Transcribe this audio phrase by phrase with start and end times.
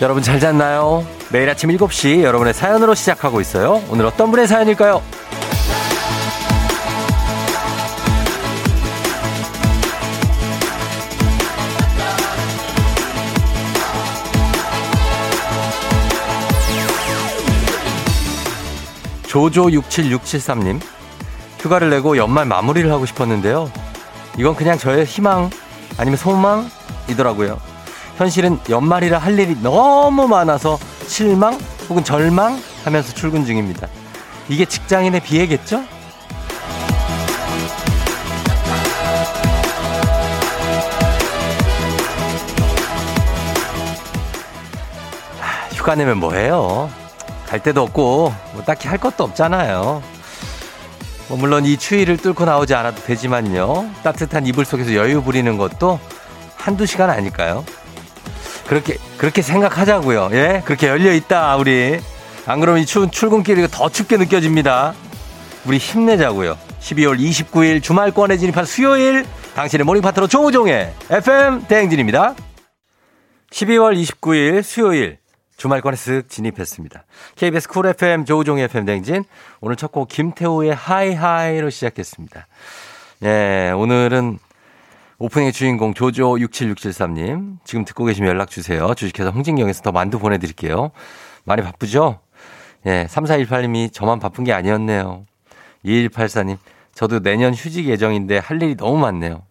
[0.00, 1.06] 여러분 잘 잤나요?
[1.30, 3.82] 매일 아침 7시 여러분의 사연으로 시작하고 있어요.
[3.90, 5.02] 오늘 어떤 분의 사연일까요?
[19.24, 20.80] 조조67673님,
[21.60, 23.70] 휴가를 내고 연말 마무리를 하고 싶었는데요.
[24.38, 25.50] 이건 그냥 저의 희망
[25.98, 27.69] 아니면 소망이더라고요.
[28.20, 33.88] 현실은 연말이라 할 일이 너무 많아서 실망 혹은 절망 하면서 출근 중입니다.
[34.50, 35.82] 이게 직장인의 비애겠죠?
[45.72, 46.90] 휴가 내면 뭐해요?
[47.46, 50.02] 갈 데도 없고 뭐 딱히 할 것도 없잖아요.
[51.28, 53.88] 뭐 물론 이 추위를 뚫고 나오지 않아도 되지만요.
[54.02, 55.98] 따뜻한 이불 속에서 여유 부리는 것도
[56.56, 57.64] 한두 시간 아닐까요?
[58.70, 60.28] 그렇게 그렇게 생각하자고요.
[60.30, 60.62] 예?
[60.64, 61.98] 그렇게 열려 있다 우리.
[62.46, 64.94] 안 그러면 이 추운 출근길이 더 춥게 느껴집니다.
[65.66, 66.56] 우리 힘내자고요.
[66.78, 72.36] 12월 29일 주말권에 진입한 수요일 당신의 morning 파트너 조우종의 FM 대행진입니다.
[73.50, 75.18] 12월 29일 수요일
[75.56, 77.04] 주말권에 쓱 진입했습니다.
[77.34, 79.24] KBS Cool FM 조우종의 FM 대행진.
[79.60, 82.46] 오늘 첫 곡 김태우의 High High로 시작했습니다.
[83.24, 84.38] 예, 오늘은
[85.22, 87.58] 오프닝의 주인공 조조67673님.
[87.64, 88.94] 지금 듣고 계시면 연락 주세요.
[88.94, 90.92] 주식회사 홍진경에서 더 만두 보내드릴게요.
[91.44, 92.20] 많이 바쁘죠?
[92.86, 95.26] 예, 3418님이 저만 바쁜 게 아니었네요.
[95.84, 96.56] 2184님,
[96.94, 99.42] 저도 내년 휴직 예정인데 할 일이 너무 많네요.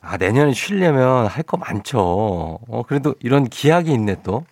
[0.00, 1.98] 아, 내년에 쉬려면 할 거 많죠.
[2.00, 4.46] 어, 그래도 이런 기약이 있네 또.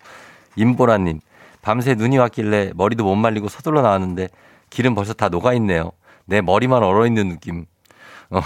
[0.57, 1.21] 임보라님,
[1.63, 4.27] 밤새 눈이 왔길래 머리도 못 말리고 서둘러 나왔는데
[4.69, 5.91] 길은 벌써 다 녹아있네요.
[6.25, 7.65] 내 머리만 얼어있는 느낌.
[8.29, 8.41] 어,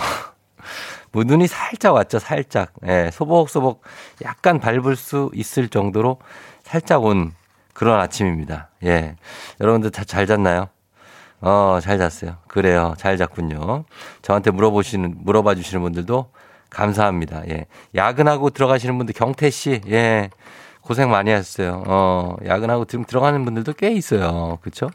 [1.16, 2.74] 뭐 눈이 살짝 왔죠, 살짝.
[2.86, 3.82] 예, 소복소복
[4.26, 6.20] 약간 밟을 수 있을 정도로
[6.64, 7.32] 살짝 온
[7.74, 8.68] 그런 아침입니다.
[8.84, 9.16] 예.
[9.62, 10.68] 여러분들 다 잘 잤나요?
[11.40, 12.36] 어, 잘 잤어요.
[12.50, 12.96] 그래요.
[12.98, 13.86] 잘 잤군요.
[14.24, 16.32] 저한테 물어보시는, 물어봐 주시는 분들도
[16.70, 17.44] 감사합니다.
[17.48, 17.66] 예.
[17.96, 20.30] 야근하고 들어가시는 분들 경태 씨, 예.
[20.82, 21.84] 고생 많이 하셨어요.
[21.88, 24.60] 어, 야근하고 들어가는 분들도 꽤 있어요.
[24.62, 24.90] 그쵸?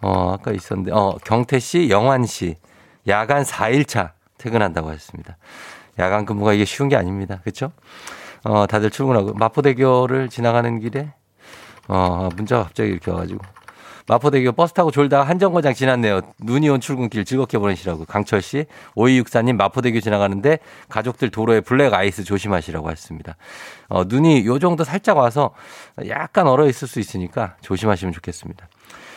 [0.00, 2.54] 어, 아까 있었는데, 어, 경태 씨, 영환 씨,
[3.08, 5.36] 야간 4일차 퇴근한다고 하셨습니다.
[5.98, 7.40] 야간 근무가 이게 쉬운 게 아닙니다.
[7.44, 7.72] 그쵸?
[8.42, 11.12] 어, 다들 출근하고, 마포대교를 지나가는 길에,
[11.88, 13.40] 어, 문자가 갑자기 이렇게 와가지고,
[14.08, 16.22] 마포대교 버스 타고 졸다가 한정거장 지났네요.
[16.40, 18.06] 눈이 온 출근길 즐겁게 보내시라고.
[18.06, 20.58] 강철 씨, 5264님 마포대교 지나가는데
[20.88, 23.36] 가족들 도로에 블랙 아이스 조심하시라고 했습니다.
[23.88, 25.54] 어, 눈이 요 정도 살짝 와서
[26.08, 28.68] 약간 얼어 있을 수 있으니까 조심하시면 좋겠습니다.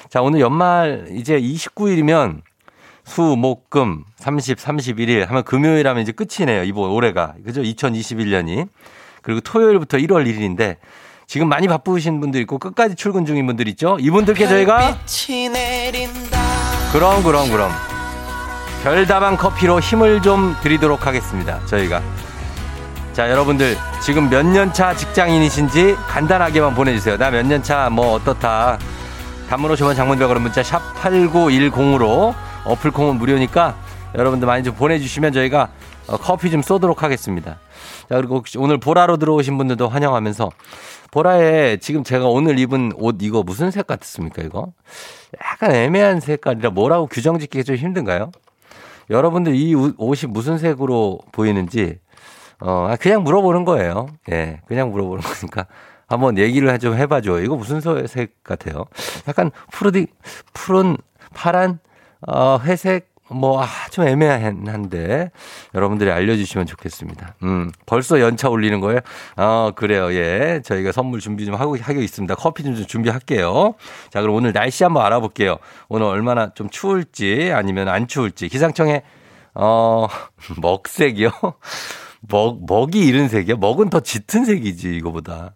[0.10, 2.42] 자, 오늘 연말 이제 29일이면
[3.06, 6.64] 수, 목, 금, 30, 31일 하면 금요일 하면 이제 끝이네요.
[6.64, 7.34] 이번 올해가.
[7.46, 7.62] 그죠?
[7.62, 8.68] 2021년이.
[9.22, 10.78] 그리고 토요일부터 1월 1일인데
[11.28, 13.98] 지금 많이 바쁘신 분들 있고 끝까지 출근 중인 분들 있죠?
[14.00, 14.98] 이분들께 저희가
[16.92, 17.72] 그럼 그럼 그럼
[18.84, 21.66] 별다방 커피로 힘을 좀 드리도록 하겠습니다.
[21.66, 22.02] 저희가
[23.14, 27.18] 자 여러분들 지금 몇 년 차 직장인이신지 간단하게만 보내주세요.
[27.18, 28.78] 나 몇 년 차 뭐 어떻다.
[29.50, 32.34] 단문 50원 장문벽으로 문자 샵 8910으로
[32.66, 33.76] 어플 콩은 무료니까
[34.16, 35.70] 여러분들 많이 좀 보내주시면 저희가
[36.08, 37.60] 어, 커피 좀 쏘도록 하겠습니다.
[38.10, 40.50] 자, 그리고 혹시 오늘 보라로 들어오신 분들도 환영하면서
[41.12, 44.74] 보라에 지금 제가 오늘 입은 옷 이거 무슨 색 같습니까, 이거?
[45.44, 48.32] 약간 애매한 색깔이라 뭐라고 규정 짓기가 좀 힘든가요?
[49.10, 52.00] 여러분들 이 옷이 무슨 색으로 보이는지,
[52.60, 54.08] 어, 아, 그냥 물어보는 거예요.
[54.32, 55.68] 예, 그냥 물어보는 거니까.
[56.08, 57.42] 한번 얘기를 좀 해봐줘.
[57.42, 58.86] 이거 무슨 색 같아요?
[59.28, 60.08] 약간 푸르디,
[60.54, 60.98] 푸른,
[61.34, 61.80] 파란,
[62.28, 65.32] 어, 회색, 뭐, 아, 좀 애매한데,
[65.74, 67.36] 여러분들이 알려주시면 좋겠습니다.
[67.44, 69.00] 음, 벌써 연차 올리는 거예요?
[69.38, 70.62] 어, 그래요, 예.
[70.64, 72.36] 저희가 선물 준비 좀 하고, 하고 있습니다.
[72.36, 73.76] 커피 좀, 좀 준비할게요.
[74.12, 75.58] 자, 그럼 오늘 날씨 한번 알아볼게요.
[75.88, 78.50] 오늘 얼마나 좀 추울지, 아니면 안 추울지.
[78.50, 79.04] 기상청에,
[79.56, 80.08] 어,
[80.62, 81.32] 먹색이요?
[82.30, 83.58] 먹, 먹이 이런 색이요?
[83.58, 85.56] 먹은 더 짙은 색이지, 이거보다.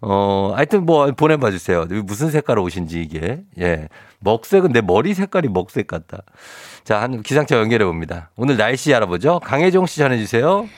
[0.00, 1.86] 어, 하여튼 뭐 보내봐 주세요.
[2.04, 3.42] 무슨 색깔 옷인지 이게.
[3.58, 3.88] 예.
[4.20, 6.18] 먹색은 내 머리 색깔이 먹색 같다.
[6.84, 8.30] 자, 한 기상청 연결해 봅니다.
[8.36, 9.40] 오늘 날씨 알아보죠.
[9.40, 10.68] 강혜종 씨 전해 주세요.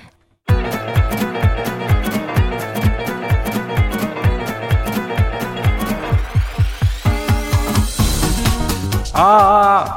[9.13, 9.23] 아,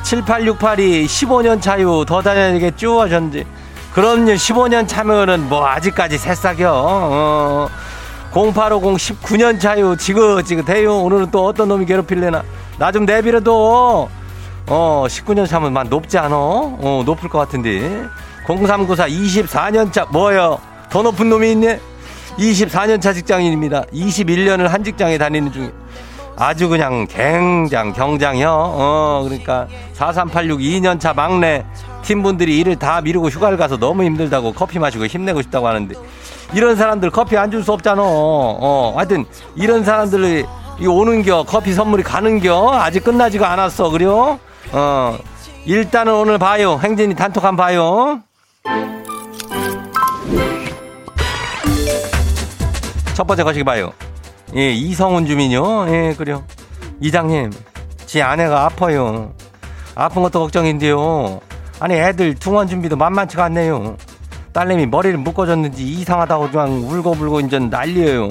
[0.02, 3.44] 7868이 15년 차유 더 다녀야겠죠 하셨는데
[3.92, 7.68] 그럼요 15년 차면은 뭐 아직까지 새싹이요 어.
[8.32, 12.42] 0850 19년 차유 지그지그 대요 오늘은 또 어떤 놈이 괴롭힐래나
[12.78, 14.08] 나 좀 내비려도
[14.70, 16.36] 어 19년 차면 만 높지 않어
[16.80, 18.04] 어 높을 것 같은데.
[18.46, 20.58] 0394 24년 차 뭐요?
[20.90, 21.80] 더 높은 놈이 있네?
[22.38, 23.82] 24년 차 직장인입니다.
[23.92, 25.70] 21년을 한 직장에 다니는 중에
[26.36, 28.48] 아주 그냥 갱장 경장이요.
[28.50, 31.64] 어 그러니까 4386 2년 차 막내
[32.02, 35.94] 팀분들이 일을 다 미루고 휴가를 가서 너무 힘들다고 커피 마시고 힘내고 싶다고 하는데
[36.54, 38.02] 이런 사람들 커피 안 줄 수 없잖아.
[38.04, 39.24] 어 하여튼
[39.54, 40.44] 이런 사람들이
[40.86, 43.90] 오는겨 커피 선물이 가는겨 아직 끝나지가 않았어.
[43.90, 44.38] 그래요.
[44.72, 45.18] 어
[45.64, 48.20] 일단은 오늘 봐요 행진이 단톡 한 봐요.
[53.14, 53.92] 첫 번째 거시기 봐요.
[54.56, 55.88] 예, 이성훈 주민요.
[55.88, 56.42] 예, 그래요.
[57.00, 57.52] 이장님,
[58.06, 59.34] 지 아내가 아파요.
[59.94, 61.40] 아픈 것도 걱정인데요.
[61.78, 63.96] 아니, 애들 둥원 준비도 만만치가 않네요.
[64.52, 68.30] 딸내미 머리를 묶어줬는지 이상하다고 그냥 울고불고 이제 난리예요.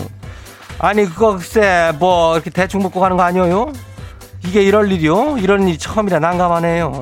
[0.79, 3.71] 아니, 그거 글쎄, 뭐, 이렇게 대충 묶고 가는 거 아니에요?
[4.45, 5.37] 이게 이럴 일이요?
[5.37, 7.01] 이런 일이 처음이라 난감하네요.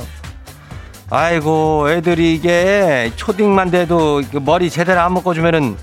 [1.09, 5.77] 아이고, 애들이 이게 초딩만 돼도 머리 제대로 안 묶어주면은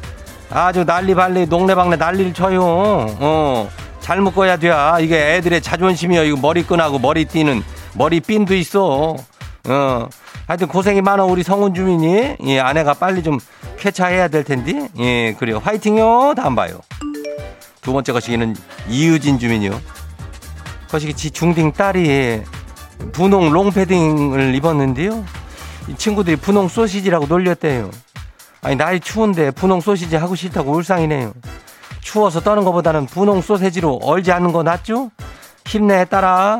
[0.50, 2.60] 아주 난리발리 농내방네 난리를 쳐요.
[2.62, 3.70] 어.
[4.00, 4.70] 잘 묶어야 돼.
[5.00, 6.24] 이게 애들의 자존심이요.
[6.24, 7.62] 이거 머리끈하고 머리띠는
[7.94, 9.16] 머리핀도 있어.
[9.66, 10.08] 어.
[10.46, 12.36] 하여튼 고생이 많아 우리 성운 주민이.
[12.46, 13.38] 예, 아내가 빨리 좀
[13.78, 14.88] 쾌차해야 될 텐데.
[14.98, 15.58] 예, 그래요.
[15.64, 16.34] 화이팅요.
[16.36, 16.80] 다음 봐요.
[17.80, 18.54] 두 번째 거시기는
[18.90, 19.80] 이유진 주민이요.
[20.94, 22.42] 거시기 지 중딩 딸이
[23.10, 25.24] 분홍 롱패딩을 입었는데요.
[25.88, 27.90] 이 친구들이 분홍 소시지라고 놀렸대요.
[28.62, 31.32] 아니 날이 추운데 분홍 소시지 하고 싫다고 울상이네요.
[32.00, 35.10] 추워서 떠는 것보다는 분홍 소세지로 얼지 않는 거 낫죠?
[35.66, 36.58] 힘내 따라.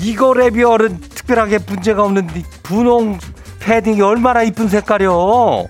[0.00, 3.18] 이거 레비얼은 특별하게 문제가 없는데 분홍
[3.60, 5.66] 패딩이 얼마나 이쁜 색깔이요.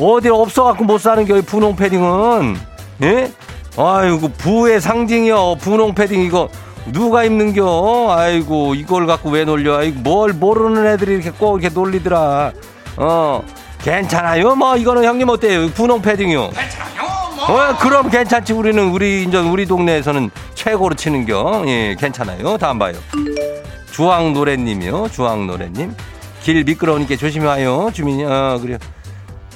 [0.00, 2.56] 어디 없어갖고 못 사는 게 분홍 패딩은.
[3.04, 3.32] 예?
[3.78, 5.56] 아이고 부의 상징이요.
[5.60, 6.48] 분홍 패딩 이거
[6.92, 8.14] 누가 입는겨?
[8.16, 9.78] 아이고 이걸 갖고 왜 놀려?
[9.78, 12.52] 아이고 뭘 모르는 애들이 이렇게 꼭 이렇게 놀리더라.
[12.96, 13.42] 어
[13.82, 14.56] 괜찮아요.
[14.56, 15.68] 뭐 이거는 형님 어때요?
[15.70, 16.50] 분홍 패딩이요.
[16.50, 17.08] 괜찮아요.
[17.36, 17.60] 뭐.
[17.60, 18.52] 어, 그럼 괜찮지.
[18.52, 21.62] 우리는 우리 인제 우리 동네에서는 최고로 치는겨.
[21.68, 22.58] 예, 괜찮아요.
[22.58, 22.94] 다음 봐요.
[23.92, 25.08] 주황 노래님이요.
[25.12, 25.94] 주황 노래님.
[26.42, 27.90] 길 미끄러우니까 조심히 와요.
[27.94, 28.24] 주민이.
[28.24, 28.78] 어, 그래요.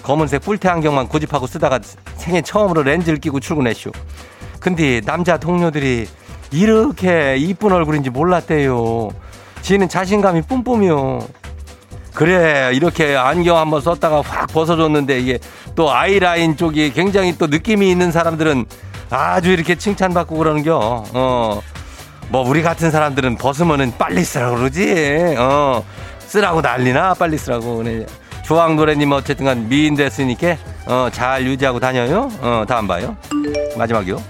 [0.03, 1.79] 검은색 뿔테 안경만 고집하고 쓰다가
[2.17, 3.91] 생애 처음으로 렌즈를 끼고 출근했쇼.
[4.61, 6.07] 근데 남자 동료들이
[6.51, 9.11] 이렇게 이쁜 얼굴인지 몰랐대요.
[9.63, 11.27] 지는 자신감이 뿜뿜이요.
[12.15, 15.39] 그래 이렇게 안경 한번 썼다가 확 벗어줬는데 이게
[15.75, 18.67] 또 아이라인 쪽이 굉장히 또 느낌이 있는 사람들은
[19.11, 21.05] 아주 이렇게 칭찬받고 그러는겨.
[21.15, 21.61] 어.
[22.29, 25.37] 뭐 우리 같은 사람들은 벗으면은 빨리 쓰라고 그러지.
[25.39, 25.85] 어.
[26.21, 27.79] 쓰라고 난리나 빨리 쓰라고.
[27.79, 28.07] 그래.
[28.43, 30.57] 조항 노래님 어쨌든 간 미인 됐으니까
[30.87, 32.31] 어, 잘 유지하고 다녀요.
[32.41, 33.17] 어, 다음 봐요.
[33.77, 34.23] 마지막이요.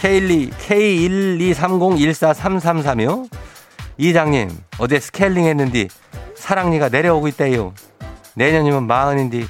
[0.00, 3.28] K12 K123014333이요.
[3.96, 5.88] 이장님 어제 스케일링 했는데
[6.36, 7.72] 사랑니가 내려오고 있대요.
[8.34, 9.44] 내년이면 마흔인데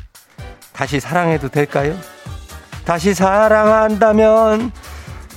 [0.72, 1.94] 다시 사랑해도 될까요?
[2.86, 4.72] 다시 사랑한다면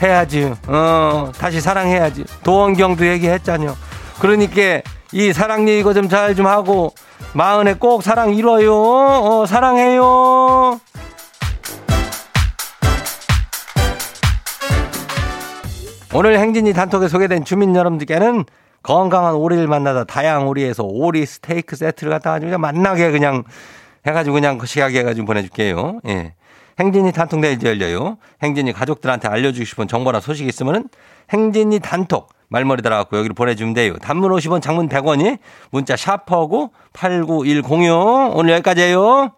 [0.02, 0.54] 해야지.
[0.68, 2.24] 어, 다시 사랑해야지.
[2.44, 3.76] 도원경도 얘기했잖요.
[4.20, 4.82] 그러니까
[5.14, 6.94] 이 사랑니 이거 좀 잘 좀 하고
[7.34, 8.74] 마흔에 꼭 사랑 이뤄요.
[8.76, 10.80] 어, 사랑해요.
[16.14, 18.46] 오늘 행진이 단톡에 소개된 주민 여러분들께는
[18.84, 23.44] 건강한 오리를 만나다 다양 오리에서 오리 스테이크 세트를 갖다 가지고 그냥 만나게 그냥
[24.06, 26.02] 해가지고 그냥 시하게 해가지고 보내줄게요.
[26.08, 26.34] 예.
[26.80, 28.18] 행진이 단톡 내일 열려요.
[28.42, 30.90] 행진이 가족들한테 알려주고 싶은 정보나 소식 있으면은
[31.32, 33.98] 행진이 단톡 말머리 달아갖고 여기로 보내주면 돼요.
[34.02, 35.40] 단문 50원, 장문 100원이
[35.72, 39.32] 문자 샤퍼고 89106 오늘 여기까지예요.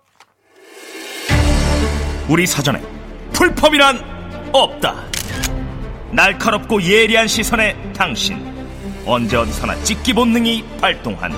[2.28, 2.82] 우리 사전에
[3.34, 4.96] 풀펌이란 없다.
[6.12, 8.38] 날카롭고 예리한 시선에 당신
[9.06, 11.38] 언제 어디서나 찍기 본능이 발동한다.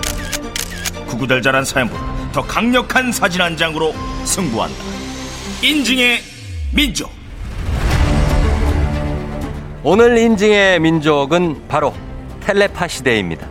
[1.08, 3.94] 구구절절한 사연보다 더 강력한 사진 한 장으로
[4.26, 4.78] 승부한다.
[5.62, 6.20] 인증의
[6.74, 7.10] 민족.
[9.88, 11.94] 오늘 인증의 민족은 바로
[12.40, 13.48] 텔레파시데이입니다.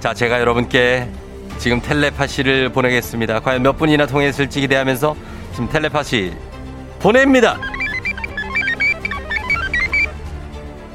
[0.00, 1.06] 자, 제가 여러분께
[1.58, 3.40] 지금 텔레파시를 보내겠습니다.
[3.40, 5.14] 과연 몇 분이나 통했을지 기대하면서
[5.52, 6.32] 지금 텔레파시
[6.98, 7.58] 보냅니다.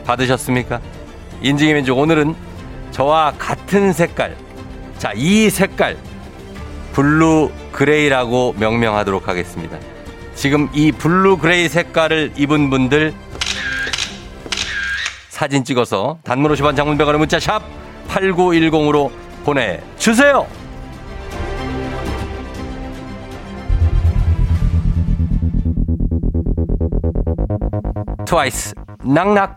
[0.07, 0.81] 받으셨습니까?
[1.43, 2.33] 인증의 민족 오늘은
[2.89, 4.35] 저와 같은 색깔.
[4.97, 5.95] 자, 이 색깔.
[6.93, 9.77] blue gray라고 명명하도록 하겠습니다.
[10.33, 13.13] 지금 이 blue gray 색깔을 입은 분들
[15.39, 17.61] 사진 찍어서 단문 50원 장문 100원의 문자 샵
[18.09, 19.09] 8910으로
[19.45, 20.45] 보내주세요.
[28.25, 29.55] 트와이스 Knock Knock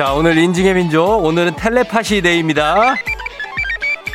[0.00, 1.22] 자, 오늘 인증의 민족.
[1.26, 2.94] 오늘은 텔레파시 day입니다.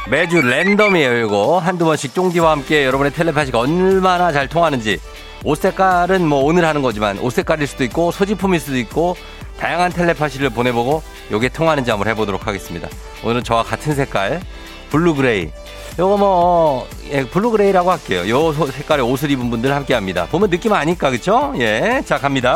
[0.10, 1.60] 매주 랜덤이에요, 이거.
[1.60, 5.00] 한두 번씩 쫑디와 함께 여러분의 텔레파시가 얼마나 잘 통하는지.
[5.44, 9.16] 옷 색깔은 뭐 오늘 하는 거지만 옷 색깔일 수도 있고 소지품일 수도 있고
[9.60, 12.90] 다양한 텔레파시를 보내보고 요게 통하는지 한번 해보도록 하겠습니다.
[13.24, 14.42] 오늘은 저와 같은 색깔
[14.90, 15.52] blue gray.
[16.00, 18.28] 요거 뭐 예, blue gray라고 할게요.
[18.28, 20.26] 요 색깔의 옷을 입은 분들 함께 합니다.
[20.32, 21.54] 보면 느낌 아니까 그쵸?
[21.60, 22.56] 예, 자 갑니다.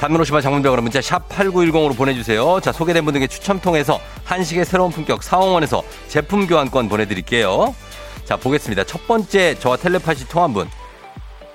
[0.00, 2.58] 단문 50원 장문 100원 문자 샵 8910으로 보내주세요.
[2.60, 7.74] 자, 소개된 분들께 추첨 통해서 한식의 새로운 품격 사옹원에서 제품 교환권 보내드릴게요.
[8.24, 8.84] 자, 보겠습니다.
[8.84, 10.70] 첫 번째 저와 텔레파시 통한 분.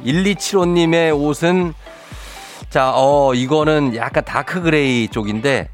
[0.06, 1.74] 1275님의 옷은
[2.70, 5.68] 자, 어, 이거는 약간 dark gray 쪽인데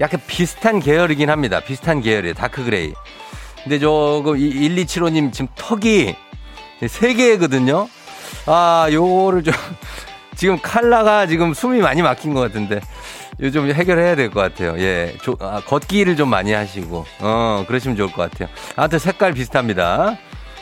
[0.00, 1.60] 약간 비슷한 계열이긴 합니다.
[1.60, 2.32] 비슷한 계열이에요.
[2.32, 2.94] dark gray.
[3.62, 6.16] 근데 저거 1275님 지금 턱이
[6.80, 7.90] 3개거든요.
[8.46, 9.52] 아, 요거를 좀
[10.36, 12.80] 지금 칼라가 지금 숨이 많이 막힌 것 같은데
[13.40, 14.78] 요 좀 해결해야 될 것 같아요.
[14.78, 15.14] 예.
[15.22, 18.48] 조, 아, 걷기를 좀 많이 하시고, 어, 그러시면 좋을 것 같아요.
[18.76, 20.16] 아무튼 색깔 비슷합니다.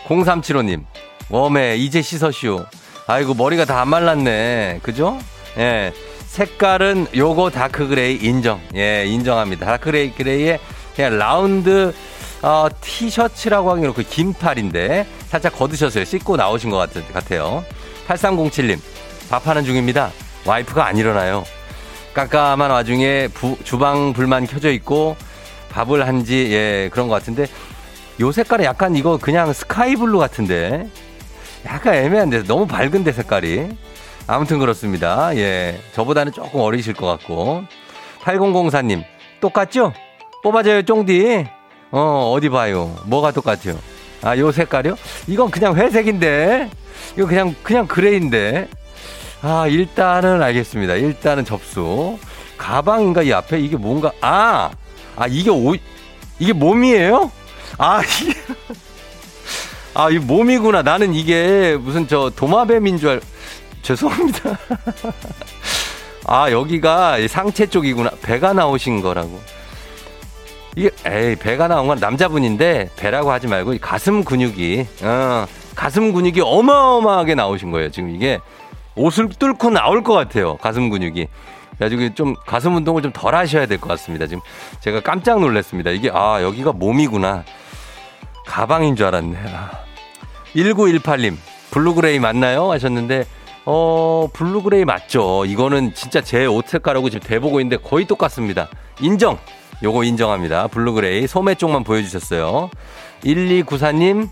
[0.07, 0.85] 0375님,
[1.31, 2.67] 뭐 이제 씻었어요.
[3.07, 4.81] 아이고, 머리가 다 안 말랐네.
[4.83, 5.19] 그죠?
[5.59, 5.93] 예.
[6.27, 8.61] 색깔은 요거 dark gray 인정.
[8.75, 9.67] 예, 인정합니다.
[9.67, 10.59] dark gray gray의
[10.97, 11.95] 그냥 라운드
[12.43, 16.05] 어, 티셔츠라고 하기는 그 긴팔인데 살짝 걷으셨어요.
[16.05, 17.65] 씻고 나오신 것 같, 같아요.
[18.09, 18.79] 8307님,
[19.35, 20.13] 밥하는 중입니다.
[20.47, 21.43] 와이프가 안 일어나요.
[22.15, 25.17] 깜깜한 와중에 부, 주방 불만 켜져 있고
[25.71, 27.47] 밥을 한지 예 그런 것 같은데
[28.21, 30.89] 요 색깔은 약간 이거 그냥 스카이블루 같은데
[31.67, 33.71] 약간 애매한데 너무 밝은데 색깔이
[34.29, 35.37] 아무튼 그렇습니다.
[35.37, 37.65] 예 저보다는 조금 어리실 것 같고
[38.23, 39.03] 8004님
[39.41, 39.93] 똑같죠?
[40.45, 41.45] 뽑아줘요 쫑디
[41.91, 43.77] 어 어디 봐요 뭐가 똑같아요
[44.23, 44.95] 아 요 색깔이요?
[45.27, 46.71] 이건 그냥 회색인데
[47.17, 48.69] 이거 그냥 그냥 gray인데
[49.47, 50.95] 아, 일단은 알겠습니다.
[50.95, 52.19] 일단은 접수.
[52.57, 54.71] 가방인가 이 앞에 이게 뭔가 아,
[55.17, 55.75] 아 이게 오
[56.39, 57.31] 이게 몸이에요?
[57.77, 58.33] 아 이게
[59.93, 60.81] 아, 이 몸이구나.
[60.81, 63.21] 나는 이게 무슨 저 도마뱀인 줄 알.
[63.83, 64.59] 죄송합니다.
[66.27, 68.13] 아, 여기가 상체 쪽이구나.
[68.23, 69.39] 배가 나오신 거라고.
[70.75, 77.35] 이게 에이, 배가 나온 건 남자분인데 배라고 하지 말고 가슴 근육이 어, 가슴 근육이 어마어마하게
[77.35, 77.91] 나오신 거예요.
[77.91, 78.41] 지금 이게
[78.97, 80.57] 옷을 뚫고 나올 것 같아요.
[80.59, 81.27] 가슴 근육이.
[81.79, 84.27] 그래가지고 좀 가슴 운동을 좀 덜 하셔야 될 것 같습니다.
[84.27, 84.41] 지금
[84.81, 85.91] 제가 깜짝 놀랐습니다.
[85.91, 87.45] 이게, 아, 여기가 몸이구나.
[88.47, 89.39] 가방인 줄 알았네.
[89.53, 89.71] 아.
[90.55, 91.37] 1918님,
[91.73, 92.71] blue gray 맞나요?
[92.71, 93.25] 하셨는데,
[93.65, 95.45] 어, blue gray 맞죠.
[95.47, 98.69] 이거는 진짜 제 옷 색깔하고 지금 대보고 있는데 거의 똑같습니다.
[99.01, 99.39] 인정!
[99.83, 100.69] 요거 인정합니다.
[100.69, 101.27] blue gray.
[101.27, 102.71] 소매 쪽만 보여주셨어요.
[103.25, 104.29] 1294님,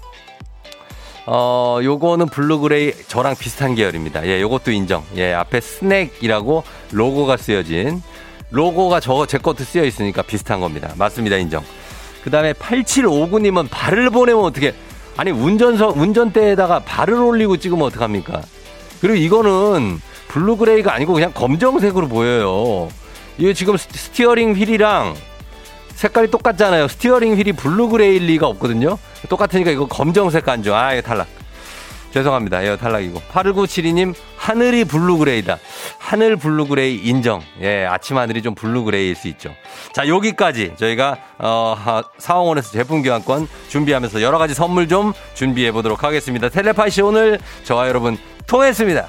[1.27, 4.27] 어, 요거는 blue gray 저랑 비슷한 계열입니다.
[4.27, 5.05] 예, 요것도 인정.
[5.17, 8.03] 예, 앞에 스낵이라고 로고가 쓰여진
[8.51, 10.93] 로고가 저, 제 것도 쓰여 있으니까 비슷한 겁니다.
[10.97, 11.37] 맞습니다.
[11.37, 11.63] 인정.
[12.25, 14.75] 그다음에 8759님은 발을 보내면 어떻게
[15.17, 18.43] 아니 운전석 운전대에다가 발을 올리고 찍으면 어떡합니까?
[19.01, 22.89] 그리고 이거는 blue gray가 아니고 그냥 검정색으로 보여요.
[23.39, 25.15] 이게 지금 steering wheel이랑
[26.03, 26.89] 색깔이 똑같잖아요.
[26.89, 28.99] steering wheel이 blue gray일 리가 없거든요.
[29.29, 30.75] 똑같으니까 이거 검정색 간주.
[30.75, 31.29] 아, 이거 탈락.
[32.11, 32.61] 죄송합니다.
[32.63, 33.23] 이거 탈락이고.
[33.33, 35.59] 8972님, 하늘이 blue gray다.
[35.99, 37.41] 하늘 blue gray 인정.
[37.61, 39.55] 예, 아침 하늘이 좀 blue gray일 수 있죠.
[39.95, 46.49] 자, 여기까지 저희가, 어, 사옹원에서 제품 교환권 준비하면서 여러 가지 선물 좀 준비해 보도록 하겠습니다.
[46.49, 48.19] 텔레파시 오늘 저와 여러분
[48.49, 49.09] 통했습니다.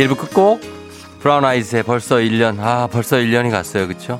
[0.00, 0.62] 1부 끝곡.
[1.20, 2.58] 브라운 아이즈의 벌써 1년.
[2.58, 3.86] 아 벌써 1년이 갔어요.
[3.86, 4.18] 그쵸?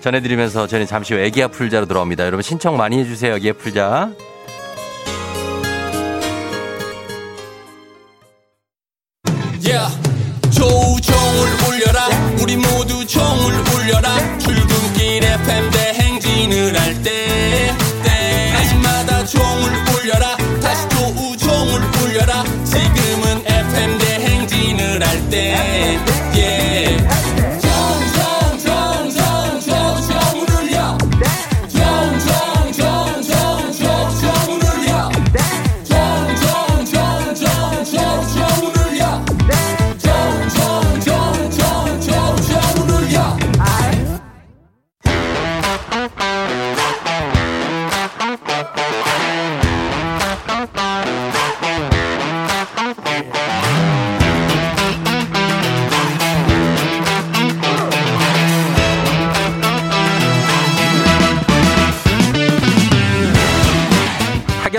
[0.00, 2.26] 전해드리면서 저희는 잠시 후 애기야 풀자로 돌아옵니다.
[2.26, 3.34] 여러분 신청 많이 해주세요.
[3.34, 4.10] 애기야 풀자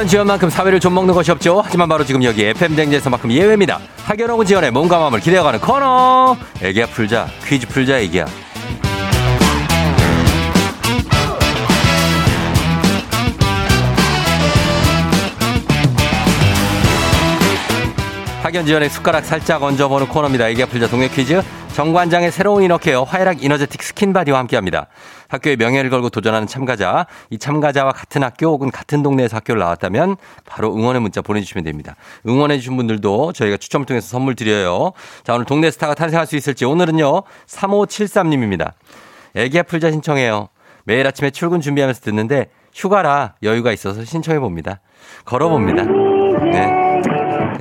[0.03, 1.61] 학연 지연만큼 사회를 좀 먹는 것이 없죠.
[1.63, 3.79] 하지만 바로 지금 여기 FM 대행진에서만큼 예외입니다.
[4.03, 6.35] 학연 혹은 지연의 몸과 마음을 기대어가는 코너.
[6.61, 7.29] 애기야 풀자.
[7.45, 8.25] 퀴즈 풀자 애기야.
[18.41, 20.49] 학연 지연의 숟가락 살짝 얹어보는 코너입니다.
[20.49, 21.41] 애기야 풀자 동네 퀴즈.
[21.73, 24.87] 정관장의 새로운 inner care 화애락 이너제틱 스킨바디와 함께합니다.
[25.27, 30.75] 학교의 명예를 걸고 도전하는 참가자, 이 참가자와 같은 학교 혹은 같은 동네에서 학교를 나왔다면 바로
[30.75, 31.95] 응원의 문자 보내주시면 됩니다.
[32.27, 34.91] 응원해주신 분들도 저희가 추첨을 통해서 선물 드려요.
[35.23, 38.73] 자, 오늘 동네 스타가 탄생할 수 있을지 오늘은요, 3573님입니다.
[39.33, 40.49] 애기야 풀자 신청해요.
[40.83, 44.79] 매일 아침에 출근 준비하면서 듣는데 휴가라 여유가 있어서 신청해 봅니다.
[45.25, 45.83] 걸어봅니다.
[46.51, 46.82] 네.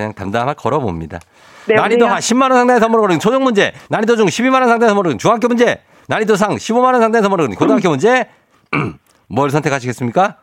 [0.03, 1.21] 그냥 담담하게 걸어봅니다.
[1.69, 2.15] 네, 난이도 여보세요?
[2.15, 5.19] 한 10만 원 상당의 선물을 거는 초등 문제, 난이도 중 12만 원 상당의 선물을 거는
[5.19, 8.29] 중학교 문제, 난이도 상 15만 원 상당의 선물을 거는 고등학교 문제,
[9.29, 10.37] 뭘 선택하시겠습니까?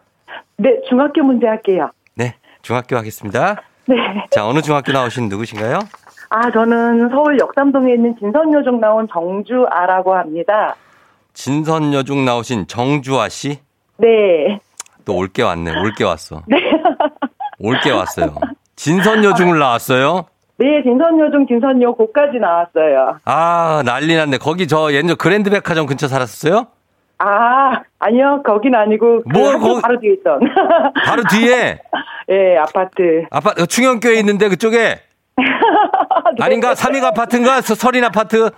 [0.57, 1.91] 네, 중학교 문제 할게요.
[2.15, 3.61] 네, 중학교 하겠습니다.
[3.85, 3.95] 네.
[4.31, 5.79] 자, 어느 중학교 나오신 누구신가요?
[6.29, 10.75] 아, 저는 서울 역삼동에 있는 진선여중 나온 정주아라고 합니다.
[11.33, 13.59] 진선여중 나오신 정주아 씨?
[13.97, 14.59] 네.
[15.05, 16.43] 또 올게 왔네, 올게 왔어.
[16.47, 16.57] 네.
[17.57, 18.35] 올게 왔어요.
[18.83, 20.25] 진선여중을 나왔어요?
[20.57, 23.19] 네, 진선여중, 진선여 고까지 나왔어요.
[23.25, 24.37] 아, 난리 났네.
[24.37, 26.67] 거기 저 옛날 그랜드 백화점 근처 살았었어요?
[27.17, 30.39] 아, 아니요, 거긴 아니고, 그뭘 학교 거기- 바로 뒤에 있던.
[31.05, 31.79] 바로 뒤에
[32.29, 33.25] 예, 아파트.
[33.31, 34.77] 아파 충영교에 있는데 그쪽에
[35.35, 35.43] 네.
[36.39, 36.73] 아닌가?
[36.73, 37.59] 삼익 아파트인가?
[37.59, 38.49] 서- 설인 아파트?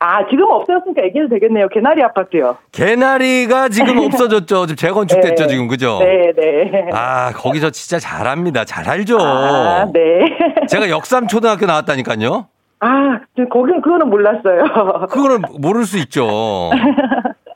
[0.00, 1.68] 아, 지금 없어졌으니까 얘기해도 되겠네요.
[1.68, 2.56] 개나리 아파트요.
[2.70, 4.66] 개나리가 지금 없어졌죠.
[4.66, 5.48] 지금 재건축됐죠, 네.
[5.48, 5.98] 지금 그죠?
[6.00, 6.88] 네, 네.
[6.92, 8.64] 아, 거기서 진짜 잘합니다.
[8.64, 9.18] 잘 알죠.
[9.20, 10.00] 아, 네.
[10.68, 12.46] 제가 역삼 초등학교 나왔다니까요.
[12.80, 14.62] 아, 저 거긴 그거는 몰랐어요.
[15.10, 16.70] 그거는 모를 수 있죠.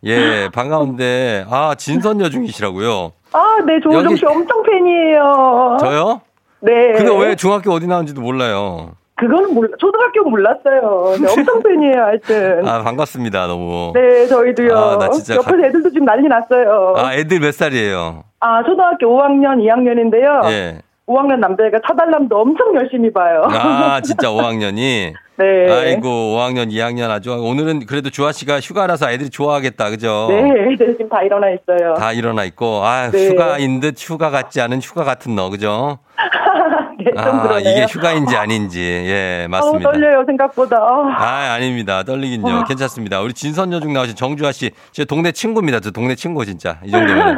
[0.05, 1.45] 예, 반가운데.
[1.49, 3.13] 아, 진선여 중이시라고요.
[3.35, 5.77] 아, 네, 여기- 씨 엄청 팬이에요.
[5.81, 6.21] 저요?
[6.61, 6.93] 네.
[6.97, 8.91] 근데 왜 중학교 어디 나온지도 몰라요.
[9.27, 9.69] 그거는 몰라.
[9.79, 11.15] 초등학교 몰랐어요.
[11.21, 12.67] 네, 엄청 팬이에요, 하여튼.
[12.67, 13.93] 아, 반갑습니다, 너무.
[13.95, 14.77] 네, 저희도요.
[14.77, 16.95] 아, 나 진짜 옆에서 가- 애들도 지금 난리 났어요.
[16.97, 18.25] 아, 애들 몇 살이에요?
[18.41, 20.51] 아, 초등학교 5학년, 2학년인데요.
[20.51, 20.79] 예.
[21.07, 23.43] 5학년 남자애가 차달람도 엄청 열심히 봐요.
[23.51, 25.13] 아, 진짜 5학년이?
[25.37, 25.73] 네.
[25.73, 27.33] 아이고, 5학년, 2학년 아주.
[27.33, 30.29] 오늘은 그래도 주아 씨가 휴가라서 애들이 좋아하겠다, 그죠?
[30.31, 30.39] 네,
[30.73, 31.95] 애들 지금 다 일어나 있어요.
[31.95, 33.29] 다 일어나 있고, 아, 네.
[33.29, 35.99] 휴가인 듯 휴가 같지 않은 휴가 같은 너, 그죠?
[36.99, 37.69] 네, 좀 아, 그러네요.
[37.73, 39.91] 이게 휴가인지 아닌지, 예, 맞습니다.
[39.91, 40.77] 떨려요, 생각보다.
[40.77, 42.05] 아, 아, 아닙니다.
[42.05, 42.47] 떨리긴요.
[42.55, 42.65] 와.
[42.65, 43.21] 괜찮습니다.
[43.23, 45.81] 우리 진선여중 나오신 정주아 씨, 제 동네 친구입니다.
[45.81, 46.79] 저 동네 친구 진짜.
[46.85, 47.37] 이 정도면.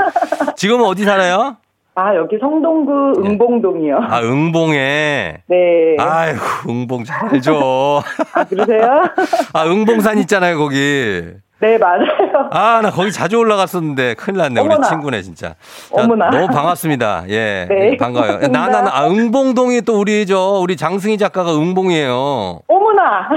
[0.57, 1.57] 지금은 어디 살아요?
[1.97, 3.99] 아, 여기 성동구 응봉동이요.
[4.11, 5.43] 아, 응봉에.
[5.47, 5.97] 네.
[6.01, 8.03] 아, 아이고, 응봉 잘 알죠.
[8.49, 9.03] 그러세요?
[9.55, 11.23] 아, 응봉산 있잖아요, 거기.
[11.65, 12.05] 네, 맞아요.
[12.51, 14.61] 아, 나 거기 자주 올라갔었는데 큰일 났네.
[14.61, 14.87] 우리 어머나.
[14.87, 15.49] 친구네, 진짜.
[15.49, 15.55] 자,
[15.93, 16.29] 어머나.
[16.29, 17.25] 너무 반갑습니다.
[17.31, 17.65] 예.
[17.71, 18.33] 네, 반가워요.
[18.33, 18.61] 고맙습니다.
[18.61, 22.61] 나, 나, 나, 아, 응봉동이 또 우리 저, 우리 장승희 작가가 응봉이에요.
[22.69, 23.29] 어머나.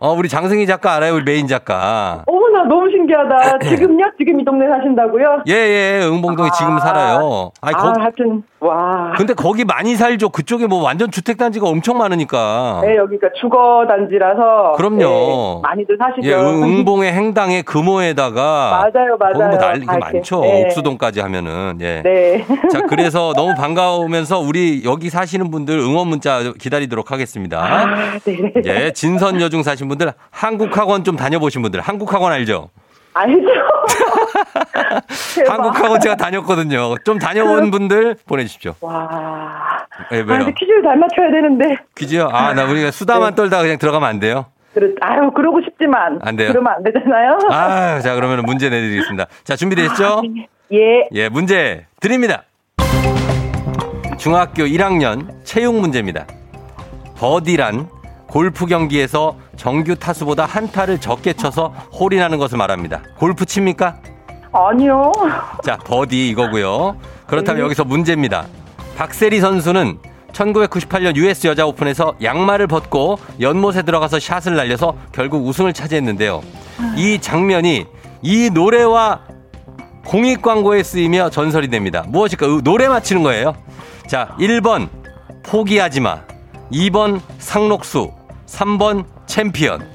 [0.00, 1.14] 어, 우리 장승희 작가 알아요?
[1.14, 2.24] 우리 메인 작가.
[2.26, 3.58] 어머나, 너무 신기하다.
[3.76, 4.06] 지금요?
[4.18, 5.44] 지금 이 동네 사신다고요?
[5.46, 6.80] 예, 예, 응봉동에 지금 아.
[6.80, 7.52] 살아요.
[7.60, 9.12] 아니, 아, 거, 하여튼, 와.
[9.16, 10.30] 근데 거기 많이 살죠.
[10.30, 12.80] 그쪽에 뭐 완전 주택단지가 엄청 많으니까.
[12.82, 14.72] 네, 여기가 주거단지라서.
[14.76, 14.98] 그럼요.
[14.98, 16.28] 네, 많이들 사시죠.
[16.28, 18.90] 예, 응- 응봉의 행당 의 금호에다가.
[18.92, 19.48] 맞아요, 맞아요.
[19.50, 20.16] 뭐 난리 다 이렇게.
[20.16, 20.40] 많죠.
[20.40, 20.64] 네.
[20.64, 21.78] 옥수동까지 하면은.
[21.80, 22.02] 예.
[22.02, 22.46] 네.
[22.70, 27.58] 자, 그래서 너무 반가우면서 우리 여기 사시는 분들 응원 문자 기다리도록 하겠습니다.
[27.62, 28.52] 아, 네.
[28.64, 32.70] 예, 진선 여중 사신 분들 한국학원 좀 다녀보신 분들 한국학원 알죠?
[33.14, 33.36] 알죠?
[35.36, 35.52] 대박.
[35.52, 36.94] 한국학원 제가 다녔거든요.
[37.04, 38.74] 좀 다녀온 분들 보내주십시오.
[38.80, 39.50] 와.
[40.12, 40.26] 예, 아, 왜요?
[40.26, 41.76] 근데 퀴즈를 잘 맞춰야 되는데.
[41.96, 42.28] 퀴즈요?
[42.32, 44.46] 아, 나 우리가 수다만 떨다가 그냥 들어가면 안 돼요?
[44.74, 46.18] 그렇, 아유, 그러고 싶지만.
[46.22, 46.50] 안 돼요?
[46.50, 47.38] 그러면 안 되잖아요?
[47.50, 49.26] 아, 자, 그러면 문제 내드리겠습니다.
[49.44, 50.22] 자, 준비되셨죠?
[50.72, 51.08] 예.
[51.12, 52.44] 예, 문제 드립니다.
[54.18, 56.26] 중학교 1학년 체육 문제입니다.
[57.16, 57.88] 버디란
[58.28, 63.02] 골프 경기에서 정규 타수보다 한 타를 적게 쳐서 홀인하는 것을 말합니다.
[63.18, 63.98] 골프 칩니까?
[64.52, 65.12] 아니요.
[65.62, 66.96] 자, 버디 이거고요.
[67.26, 67.64] 그렇다면 네.
[67.64, 68.46] 여기서 문제입니다.
[68.96, 69.98] 박세리 선수는
[70.32, 76.40] 1998년 US 여자 오픈에서 양말을 벗고 연못에 들어가서 샷을 날려서 결국 우승을 차지했는데요.
[76.96, 77.86] 이 장면이
[78.22, 79.20] 이 노래와
[80.04, 82.04] 공익 광고에 쓰이며 전설이 됩니다.
[82.08, 82.46] 무엇일까?
[82.46, 83.54] 요 노래 맞히는 거예요.
[84.06, 84.88] 자, 1번
[85.44, 86.22] 포기하지 마.
[86.72, 88.10] 2번 상록수.
[88.46, 89.86] 3번 챔피언.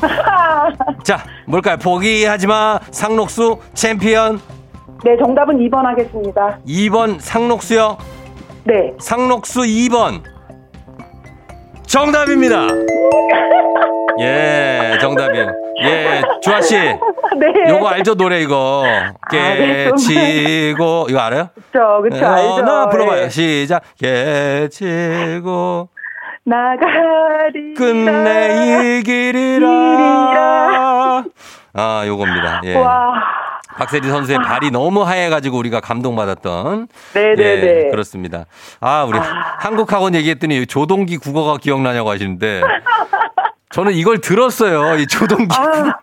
[1.04, 1.76] 자, 뭘까요?
[1.76, 2.78] 포기하지 마.
[2.90, 4.40] 상록수 챔피언.
[5.04, 6.58] 네, 정답은 2번 하겠습니다.
[6.66, 7.96] 2번 상록수요.
[8.64, 8.92] 네.
[9.00, 10.22] 상록수 2번.
[11.86, 12.66] 정답입니다.
[14.20, 15.46] 예, 정답이에요.
[15.84, 16.76] 예, 주아 씨.
[17.36, 17.70] 네.
[17.70, 18.84] 요거 알죠 노래 이거
[19.32, 19.96] 네, 좀.
[19.96, 21.48] 깨치고 이거 알아요?
[21.54, 22.60] 그쵸, 그쵸, 알죠.
[22.62, 23.28] 나 불러봐요 예.
[23.30, 25.88] 시작 깨치고
[26.44, 27.74] 나가리.
[27.76, 31.24] 끝내 이 길이라 길이라.
[31.74, 32.76] 아 요겁니다 예.
[32.76, 33.14] 와.
[33.76, 37.86] 박세리 선수의 발이 너무 하얘가지고 우리가 감동받았던 네네네.
[37.86, 38.46] 예, 그렇습니다
[38.80, 42.62] 아 우리 한국학원 얘기했더니 조동기 국어가 기억나냐고 하시는데
[43.70, 45.98] 저는 이걸 들었어요 이 조동기 아,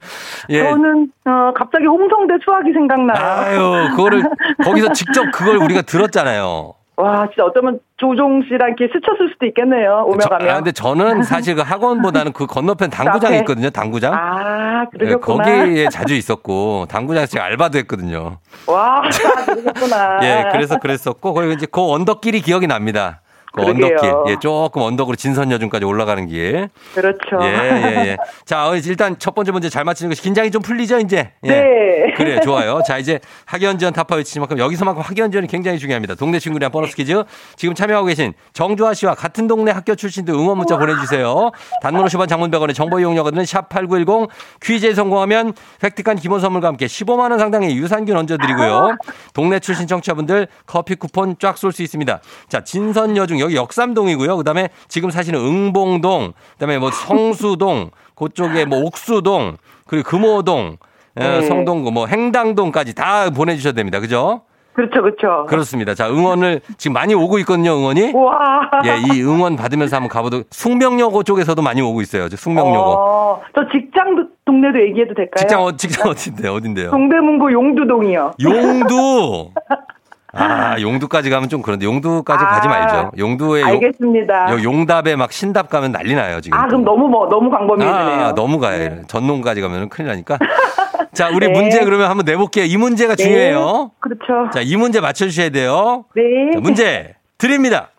[0.50, 0.64] 예.
[0.64, 3.24] 저는, 어, 갑자기 홍성대 수학이 생각나요.
[3.24, 4.24] 아유, 그거를
[4.64, 6.74] 거기서 직접 그걸 우리가 들었잖아요.
[6.98, 10.06] 와, 진짜 어쩌면 조종 씨랑 이렇게 스쳤을 수도 있겠네요.
[10.08, 10.50] 오며 저, 가면.
[10.50, 13.40] 아, 근데 저는 사실 그 학원보다는 그 건너편 당구장이 앞에.
[13.44, 14.14] 있거든요, 당구장.
[14.14, 15.44] 아, 예, 그러셨구나.
[15.44, 18.38] 거기에 자주 있었고, 당구장에서 제가 알바도 했거든요.
[18.68, 19.02] 와,
[19.46, 20.20] 그러셨구나.
[20.24, 23.22] 예, 그래서 그랬었고, 거기 이제 그 언덕길이 기억이 납니다.
[23.60, 23.70] 그.
[23.70, 24.14] 언덕길.
[24.28, 26.70] 예, 조금 언덕으로 진선여중까지 올라가는 길.
[26.94, 27.20] 그렇죠.
[27.42, 28.18] 예, 예, 예.
[28.46, 31.32] 자, 어, 일단 첫 번째 문제 잘 맞히는 거 긴장이 좀 풀리죠, 이제?
[31.44, 31.50] 예.
[31.50, 32.14] 네.
[32.16, 32.82] 그래, 좋아요.
[32.86, 36.16] 자, 이제 학연 지원 타파 외치지만큼 여기서만큼 학연 지원이 굉장히 중요합니다.
[36.16, 37.24] 동네 친구랑 보너스 퀴즈.
[37.56, 41.52] 지금 참여하고 계신 정주아 씨와 같은 동네 학교 출신들 응원 문자 보내주세요.
[41.82, 43.44] 단문 50원 장문 100원의 정보 이용료거든요.
[43.44, 44.30] 샵8910
[44.62, 48.98] 퀴즈에 성공하면 획득한 기본 선물과 함께 15만원 상당의 유산균 얹어드리고요.
[49.34, 52.20] 동네 출신 청취자분들 커피 쿠폰 쫙 쏠 수 있습니다.
[52.50, 54.38] 자, 진선여중 여기 역삼동이고요.
[54.38, 59.58] 그 다음에 지금 사시는 응봉동, 그 다음에 뭐 성수동, 그쪽에 뭐 옥수동,
[59.88, 60.78] 그리고 금호동,
[61.16, 61.42] 어, 네.
[61.42, 64.00] 성동, 뭐 행당동까지 다 보내주셔도 됩니다.
[64.00, 64.42] 그죠?
[64.74, 65.46] 그렇죠, 그렇죠.
[65.50, 65.94] 그렇습니다.
[65.94, 68.14] 자, 응원을 지금 많이 오고 있거든요, 응원이.
[68.14, 68.70] 와.
[68.86, 72.30] 예, 이 응원 받으면서 한번 가보도 숙명여고 쪽에서도 많이 오고 있어요.
[72.30, 72.92] 저 숙명여고.
[72.92, 75.36] 어, 저 직장 동네도 얘기해도 될까요?
[75.38, 76.92] 직장, 어, 직장 어딘데, 어딘데요?
[76.92, 78.32] 동대문구 용두동이요.
[78.42, 79.52] 용두!
[80.34, 83.12] 아, 용두까지 가면 좀 그런데, 용두까지 아, 가지 말죠.
[83.18, 84.52] 용두에 용, 알겠습니다.
[84.52, 86.58] 요 용답에 막 신답 가면 난리 나요, 지금.
[86.58, 88.28] 아, 그럼 너무 뭐, 너무 광범위해지네요.
[88.28, 89.02] 아, 너무 가요.
[89.08, 90.38] 전농까지 가면 큰일 나니까.
[91.14, 91.54] 자, 우리 네.
[91.54, 92.66] 문제 그러면 한번 내볼게요.
[92.66, 93.24] 이 문제가 네.
[93.24, 93.92] 중요해요.
[94.00, 94.50] 그렇죠.
[94.54, 96.06] 자, 이 문제 맞춰 주셔야 돼요.
[96.16, 96.22] 네.
[96.54, 97.90] 자, 문제 드립니다.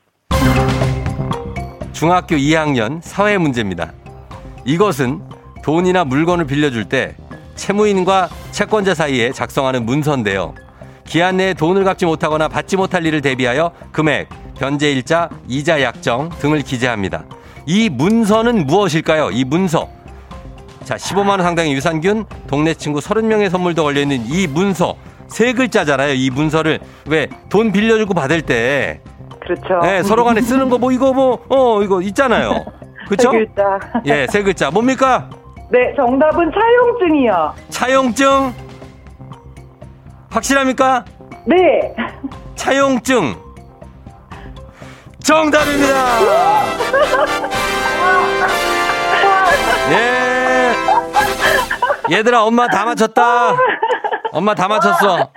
[1.92, 3.92] 중학교 2학년 사회 문제입니다.
[4.64, 5.20] 이것은
[5.62, 7.14] 돈이나 물건을 빌려줄 때
[7.56, 10.54] 채무인과 채권자 사이에 작성하는 문서인데요.
[11.10, 17.24] 기한 내에 돈을 갚지 못하거나 받지 못할 일을 대비하여 금액, 변제일자, 이자 약정 등을 기재합니다.
[17.66, 19.30] 이 문서는 무엇일까요?
[19.32, 19.88] 이 문서.
[20.84, 24.94] 자, 15만 원 상당의 유산균, 동네 친구 30명의 선물도 걸려 있는 이 문서.
[25.26, 26.14] 세 글자잖아요.
[26.14, 26.78] 이 문서를.
[27.08, 27.26] 왜?
[27.48, 29.00] 돈 빌려주고 받을 때.
[29.40, 29.80] 그렇죠.
[29.82, 32.64] 네, 서로 간에 쓰는 거 뭐 이거 뭐, 어, 이거 있잖아요.
[33.08, 33.32] 그쵸?
[33.32, 33.78] 세 글자.
[34.06, 34.70] 예, 세 글자.
[34.70, 35.28] 뭡니까?
[35.72, 37.54] 네, 정답은 차용증이요.
[37.68, 38.69] 차용증.
[40.30, 41.04] 확실합니까?
[41.46, 41.94] 네.
[42.54, 43.34] 차용증.
[45.22, 45.94] 정답입니다.
[49.90, 50.72] 예.
[52.12, 53.56] 얘들아, 엄마 다 맞췄다.
[54.32, 55.30] 엄마 다 맞췄어.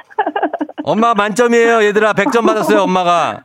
[0.86, 1.84] 엄마 만점이에요.
[1.86, 3.44] 얘들아, 100점 받았어요, 엄마가.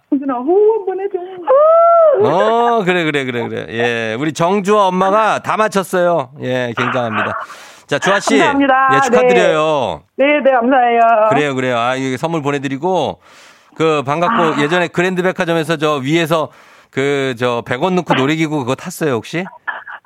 [2.23, 3.67] 어, 그래, 그래, 그래, 그래.
[3.71, 4.17] 예.
[4.19, 6.31] 우리 정주와 엄마가 다 맞췄어요.
[6.43, 7.39] 예, 굉장합니다.
[7.89, 8.37] 자, 주아 씨.
[8.39, 8.89] 감사합니다.
[8.95, 10.03] 예, 축하드려요.
[10.17, 11.01] 네, 네, 감사해요.
[11.31, 11.79] 그래요, 그래요.
[11.79, 13.21] 아, 이게 선물 보내드리고,
[13.77, 16.51] 그, 반갑고, 예전에 그랜드 백화점에서 저 위에서
[16.91, 19.45] 그, 저, 100원 넣고 놀이기구 그거 탔어요, 혹시?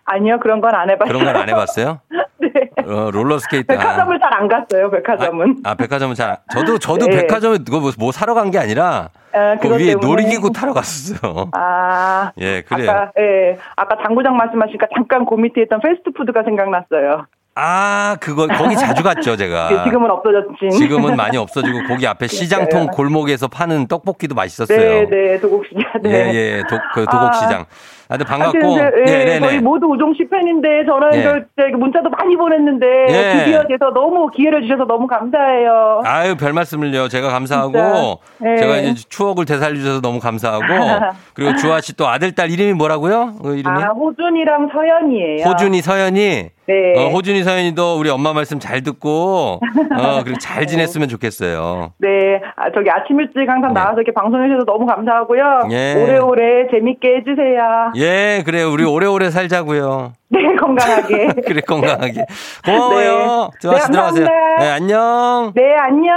[0.05, 1.07] 아니요, 그런 건 안 해봤어요.
[1.19, 2.01] 그런 건 안 해봤어요?
[2.39, 2.49] 네.
[2.85, 3.67] 어, 롤러스케이트.
[3.67, 5.57] 백화점을 잘 안 갔어요, 백화점은.
[5.65, 6.39] 아, 아, 백화점은 잘.
[6.53, 7.17] 저도, 저도 네.
[7.23, 10.07] 백화점에 그거 뭐, 뭐 사러 간 게 아니라, 아, 그 위에 때문에.
[10.07, 11.51] 놀이기구 타러 갔었어요.
[11.53, 12.33] 아.
[12.39, 12.91] 예, 그래요.
[12.91, 13.59] 아까, 예.
[13.77, 17.27] 아까 당구장 말씀하시니까 잠깐 그 밑에 있던 패스트푸드가 생각났어요.
[17.55, 19.69] 아, 그거, 거기 자주 갔죠, 제가.
[19.73, 20.71] 예, 지금은 없어졌지.
[20.79, 24.79] 지금은 많이 없어지고 거기 앞에 시장통 골목에서 파는 떡볶이도 맛있었어요.
[24.79, 25.83] 네, 네, 도곡시장.
[26.03, 26.11] 네.
[26.11, 27.65] 예, 예, 도, 그 도곡시장.
[28.09, 28.59] 아, 근데 반갑고.
[28.79, 29.61] 예, 네, 네, 저희 네.
[29.61, 31.23] 모두 우종 씨 팬인데 저는 예.
[31.23, 33.39] 저, 저 문자도 많이 보냈는데 예.
[33.39, 36.03] 드디어 돼서 너무 기회를 주셔서 너무 감사해요.
[36.05, 37.09] 아유, 별 말씀을요.
[37.09, 38.19] 제가 감사하고.
[38.39, 38.57] 네.
[38.57, 40.65] 제가 이제 추억을 되살려 주셔서 너무 감사하고,
[41.35, 43.35] 그리고 주아 씨 또 아들, 딸 이름이 뭐라고요?
[43.43, 43.83] 그 이름이?
[43.83, 45.47] 아, 호준이랑 서연이에요.
[45.47, 46.49] 호준이, 서연이.
[46.67, 46.95] 네.
[46.97, 51.93] 어, 호준이, 서연이도 우리 엄마 말씀 잘 듣고, 어, 그리고 잘 지냈으면 좋겠어요.
[51.99, 52.09] 네,
[52.57, 53.81] 아, 저기 아침 일찍 항상 네.
[53.81, 55.69] 나와서 이렇게 방송해 주셔서 너무 감사하고요.
[55.73, 55.95] 예.
[55.95, 57.93] 오래오래 재밌게 해주세요.
[57.97, 58.71] 예, 그래요.
[58.71, 60.13] 우리 오래오래 살자고요.
[60.31, 61.29] 네, 건강하게.
[61.47, 62.27] 그래, 건강하게.
[62.65, 63.51] 고마워요.
[63.61, 63.69] 네.
[63.81, 64.27] 씨 네, 들어가세요.
[64.61, 65.53] 네, 안녕.
[65.57, 66.15] 네, 안녕.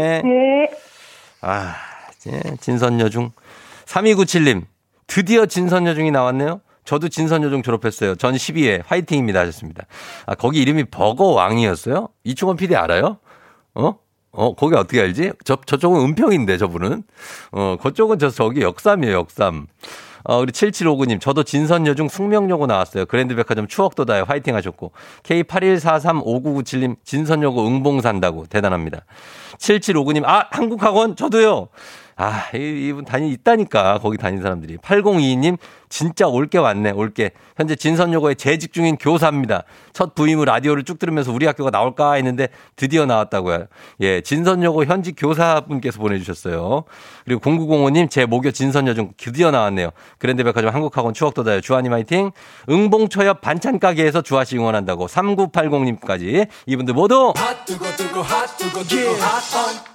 [0.00, 0.22] 예.
[0.24, 0.70] 네.
[1.42, 1.74] 아,
[2.28, 3.30] 예, 진선여중.
[3.84, 4.62] 3297님,
[5.06, 6.60] 드디어 진선여중이 나왔네요.
[6.84, 8.14] 저도 진선여중 졸업했어요.
[8.16, 9.84] 전 12회 화이팅입니다 하셨습니다.
[10.26, 12.08] 아, 거기 이름이 버거왕이었어요?
[12.24, 13.18] 이충원 PD 알아요?
[13.74, 13.98] 어?
[14.32, 15.32] 어, 거기 어떻게 알지?
[15.44, 17.04] 저, 저쪽은 은평인데, 저분은.
[17.52, 19.66] 어, 그쪽은 저, 저기 역삼이에요, 역삼.
[20.24, 23.06] 어, 우리 7759님, 저도 진선여중 숙명여고 나왔어요.
[23.06, 24.24] 그랜드백화점 추억도다요.
[24.26, 24.92] 화이팅 하셨고.
[25.22, 28.46] K81435997님, 진선여고 응봉 산다고.
[28.46, 29.04] 대단합니다.
[29.58, 31.14] 7759님, 아, 한국학원?
[31.14, 31.68] 저도요.
[32.16, 33.98] 아, 이- 이분 다니, 있다니까.
[33.98, 34.76] 거기 다니는 사람들이.
[34.78, 37.30] 8022님, 진짜 올게 왔네, 올게.
[37.56, 39.64] 현재 진선여고에 재직 중인 교사입니다.
[39.92, 43.66] 첫 부임 후 라디오를 쭉 들으면서 우리 학교가 나올까 했는데 드디어 나왔다고요.
[44.00, 46.84] 예, 진선여고 현직 교사분께서 보내주셨어요.
[47.24, 49.90] 그리고 0905님, 제 모교 진선여중 드디어 나왔네요.
[50.18, 51.60] 그랜드백화점 한국학원 추억도다요.
[51.60, 52.30] 주한이 화이팅.
[52.68, 55.06] 응봉초협 반찬가게에서 주아씨 응원한다고.
[55.06, 56.48] 3980님까지.
[56.66, 57.32] 이분들 모두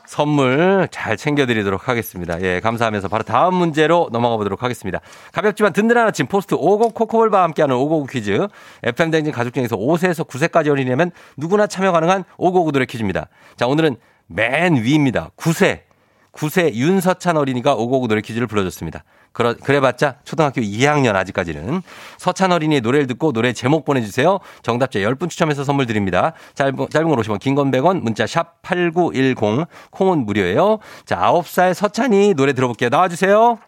[0.09, 2.41] 선물 잘 챙겨드리도록 하겠습니다.
[2.41, 5.01] 예, 감사하면서 바로 다음 문제로 넘어가 보도록 하겠습니다.
[5.31, 8.47] 가볍지만 든든한 아침 포스트 오곡 코코볼과 함께하는 오곡 퀴즈.
[8.81, 13.27] FM댕진 가족 중에서 5세에서 9세까지 어린이라면 누구나 참여 가능한 오곡 노래 퀴즈입니다.
[13.55, 15.29] 자, 오늘은 맨 위입니다.
[15.37, 15.88] 9세.
[16.31, 19.03] 9세 윤서찬 어린이가 오곡 노래 퀴즈를 불러줬습니다.
[19.31, 21.81] 그러, 그래봤자 초등학교 2학년 아직까지는
[22.17, 24.39] 서찬 어린이의 노래를 듣고 노래 제목 보내주세요.
[24.63, 26.33] 정답자 10분 추첨해서 선물 드립니다.
[26.55, 30.79] 짧은, 짧은 걸 오시면 긴건 100원 문자 샵 8910 콩은 무료예요.
[31.05, 32.89] 자 9살 서찬이 노래 들어볼게요.
[32.89, 33.59] 나와주세요.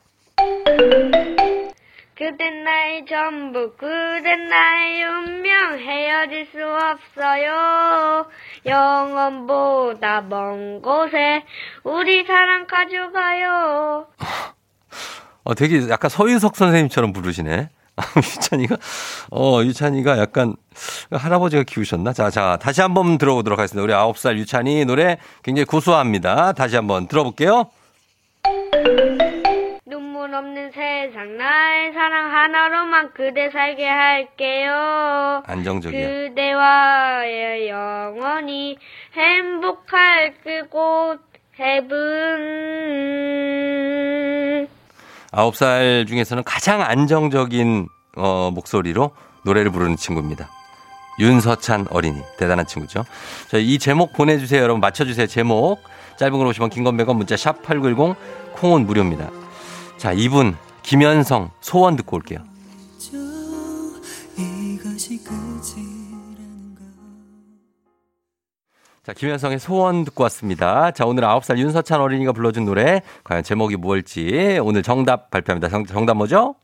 [2.21, 8.27] 그댄 나의 전부, 그댄 나의 운명, 헤어질 수 없어요.
[8.63, 11.43] 영원보다 먼 곳에
[11.84, 14.05] 우리 사랑 가져가요.
[15.43, 17.69] 어, 되게 약간 서유석 선생님처럼 부르시네.
[18.15, 18.77] 유찬이가,
[19.31, 20.55] 어, 유찬이가 약간
[21.12, 22.13] 할아버지가 키우셨나?
[22.13, 23.84] 자, 자, 다시 한번 들어보도록 하겠습니다.
[23.84, 26.53] 우리 9살 유찬이 노래 굉장히 구수합니다.
[26.53, 27.71] 다시 한번 들어볼게요.
[30.21, 35.41] 눈물 없는 세상, 나의 사랑 하나로만 그대 살게 할게요.
[35.47, 36.07] 안정적이야.
[36.07, 38.77] 그대와의 영원히
[39.15, 41.19] 행복할 그곳
[41.60, 41.97] 헤븐.
[45.31, 50.49] 아홉 살 중에서는 가장 안정적인 어, 목소리로 노래를 부르는 친구입니다.
[51.19, 53.05] 윤서찬 어린이 대단한 친구죠.
[53.47, 55.25] 자, 이 제목 보내주세요, 여러분 맞춰주세요.
[55.25, 55.81] 제목
[56.17, 58.15] 짧은 걸 오시면 긴건 100원 문자 샵 #8910
[58.53, 59.40] 콩은 무료입니다.
[60.02, 62.40] 자, 이분 김현성 소원 듣고 올게요.
[69.04, 70.90] 자, 김현성의 소원 듣고 왔습니다.
[70.90, 75.70] 자, 오늘 9살 윤서찬 어린이가 불러준 노래, 과연 제목이 뭘지 오늘 정답 발표합니다.
[75.70, 76.56] 정, 정답 뭐죠?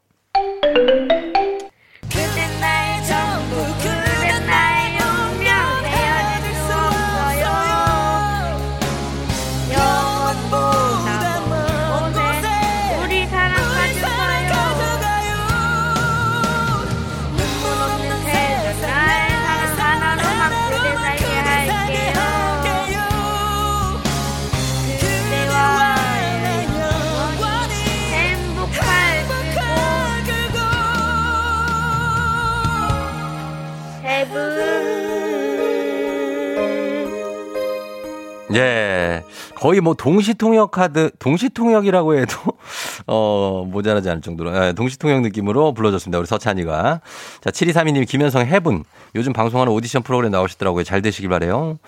[39.57, 42.35] 거의 뭐 동시통역 카드, 동시통역이라고 해도,
[43.07, 46.19] 어, 모자라지 않을 정도로, 예, 동시통역 느낌으로 불러줬습니다.
[46.19, 47.01] 우리 서찬이가.
[47.41, 48.83] 자, 7232님, 김현성 해분.
[49.15, 50.83] 요즘 방송하는 오디션 프로그램 나오시더라고요.
[50.83, 51.79] 잘 되시길 바래요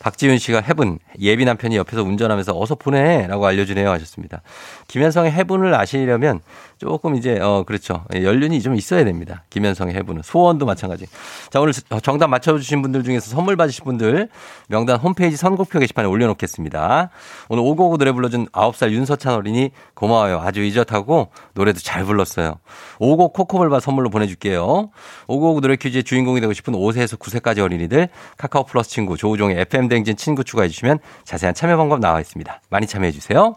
[0.00, 1.00] 박지윤 씨가 해분.
[1.18, 3.26] 예비 남편이 옆에서 운전하면서 어서 보내.
[3.26, 3.90] 라고 알려주네요.
[3.90, 4.42] 하셨습니다.
[4.86, 6.40] 김현성의 해분을 아시려면
[6.78, 8.04] 조금 이제, 어, 그렇죠.
[8.14, 9.44] 예, 연륜이 좀 있어야 됩니다.
[9.50, 10.22] 김현성의 해분은.
[10.22, 11.06] 소원도 마찬가지.
[11.50, 14.28] 자, 오늘 정답 맞춰주신 분들 중에서 선물 받으실 분들
[14.68, 17.10] 명단 홈페이지 선곡표 게시판에 올려놓겠습니다.
[17.48, 20.40] 오늘 오고고 노래 불러준 9살 윤서찬 어린이 고마워요.
[20.40, 22.54] 아주 이젓하고 노래도 잘 불렀어요.
[23.00, 24.90] 오고 코코볼바 선물로 보내줄게요.
[25.26, 30.16] 오고고 노래 퀴즈의 주인공이 되고 싶은 5세에서 9세까지 어린이들 카카오 플러스 친구 조우종의 FM 댕진
[30.16, 32.60] 친구 추가해 주시면 자세한 참여 방법 나와 있습니다.
[32.70, 33.56] 많이 참여해 주세요.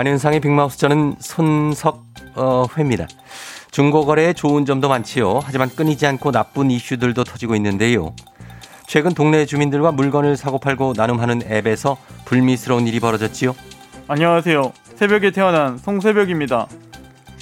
[0.00, 3.06] 안윤상의 빅마우스 저는 손석회입니다.
[3.70, 5.40] 중고거래에 좋은 점도 많지요.
[5.42, 8.14] 하지만 끊이지 않고 나쁜 이슈들도 터지고 있는데요.
[8.86, 13.56] 최근 동네 주민들과 물건을 사고 팔고 나눔하는 앱에서 불미스러운 일이 벌어졌지요.
[14.06, 14.70] 안녕하세요.
[14.96, 16.66] 새벽에 태어난 송새벽입니다.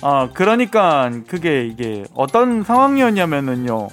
[0.03, 3.89] 아, 그러니까 그게 이게 어떤 상황이었냐면은요.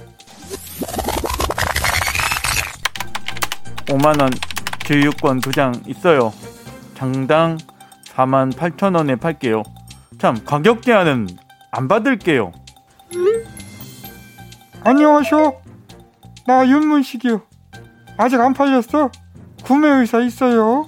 [3.88, 4.30] 5만 원
[4.86, 6.32] 교육권 두 장 있어요.
[6.93, 7.58] 장당
[8.15, 9.63] 4만 8천 원에 팔게요.
[10.19, 11.28] 참 가격 제한은
[11.71, 12.52] 안 받을게요.
[14.84, 15.60] 안녕하쇼.
[16.47, 17.41] 나 윤문식이요.
[18.17, 19.10] 아직 안 팔렸어.
[19.63, 20.88] 구매 의사 있어요.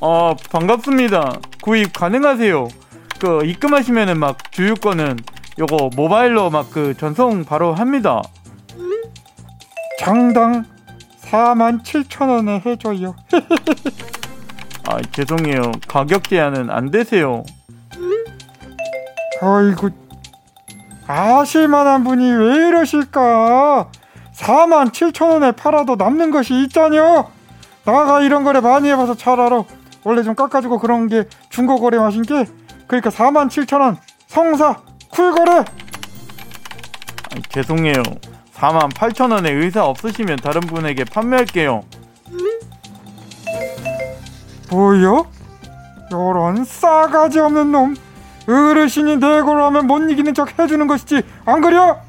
[0.00, 1.40] 아 반갑습니다.
[1.62, 2.68] 구입 가능하세요.
[3.18, 5.18] 그 입금하시면은 막 주유권은
[5.58, 8.20] 요거 모바일로 막 그 전송 바로 합니다.
[9.98, 10.64] 장당
[11.22, 13.14] 4만 7천 원에 해줘요.
[14.86, 15.72] 아 죄송해요.
[15.88, 17.44] 가격 제한은 안 되세요.
[19.40, 19.90] 아이고
[21.06, 23.88] 아실만한 분이 왜 이러실까?
[24.34, 27.30] 4만 7천 원에 팔아도 남는 것이 있잖여.
[27.84, 29.64] 나가 이런 거래 많이 해봐서 잘 알아.
[30.04, 32.46] 원래 좀 깎아주고 그런 게 중고 거래 마신 게
[32.86, 35.64] 그러니까 4만 7천 원 성사 쿨거래.
[37.32, 38.02] 아니, 죄송해요.
[38.54, 41.82] 4만 8천 원에 의사 없으시면 다른 분에게 판매할게요.
[44.74, 45.26] 뭐요?
[46.12, 47.94] 요런 싸가지 없는 놈.
[48.48, 52.00] 어르신이 내걸 하면 못 이기는 척 해주는 것이지 안 그려?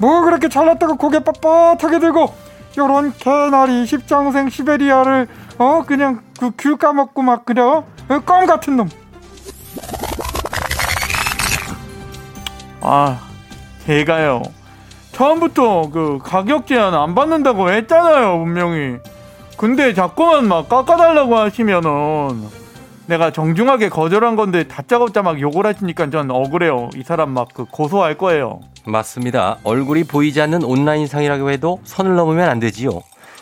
[0.00, 2.32] 뭐 그렇게 잘났다고 고개 빳빳하게 들고
[2.78, 8.88] 요런 개나리 십장생 시베리아를 어 그냥 그귤 까먹고 막 그려 어, 껌 같은 놈.
[12.80, 13.18] 아
[13.86, 14.42] 제가요
[15.12, 18.98] 처음부터 그 가격 제한 안 받는다고 했잖아요 분명히.
[19.56, 22.48] 근데 자꾸만 막 깎아달라고 하시면은
[23.06, 26.90] 내가 정중하게 거절한 건데 다짜고짜 막 욕을 하시니까 전 억울해요.
[26.96, 28.60] 이 사람 막 그 고소할 거예요.
[28.86, 29.58] 맞습니다.
[29.62, 32.90] 얼굴이 보이지 않는 온라인상이라고 해도 선을 넘으면 안 되지요.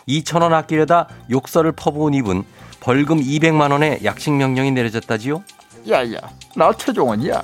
[0.08, 2.44] 2천 원 아끼려다 욕설을 퍼부은 이분
[2.80, 5.42] 벌금 200만 원의 약식 명령이 내려졌다지요.
[5.88, 6.18] 야야
[6.56, 7.42] 나 최종원이야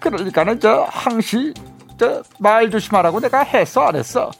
[0.00, 1.54] 그러니까는 저 항시
[1.98, 4.30] 저 말 조심하라고 내가 했어 안 했어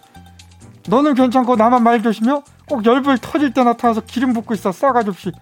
[0.89, 2.43] 너는 괜찮고 나만 말 조심혀?
[2.69, 5.33] 꼭 열불 터질 때 나타나서 기름 붓고 있어 싸가지 없이.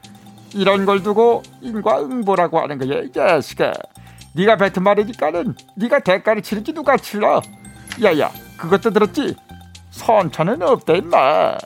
[0.55, 3.73] 이런 걸 두고 인과응보라고 하는 거야 이 자식아
[4.35, 7.41] 네가 뱉은 말이니까는 네가 대가를 치르지 누가 치러
[8.03, 9.35] 야야 그것도 들었지
[9.91, 11.57] 선처는 없다 임마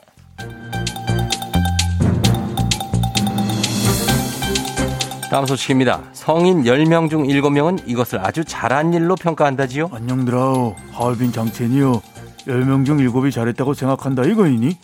[5.29, 6.03] 다음 소식입니다.
[6.13, 9.89] 성인 10명 중 7명은 이것을 아주 잘한 일로 평가한다지요.
[9.93, 12.01] 안녕들아오 하얼빈 장첸이요.
[12.47, 14.77] 10명 중 7이 잘했다고 생각한다 이거이니?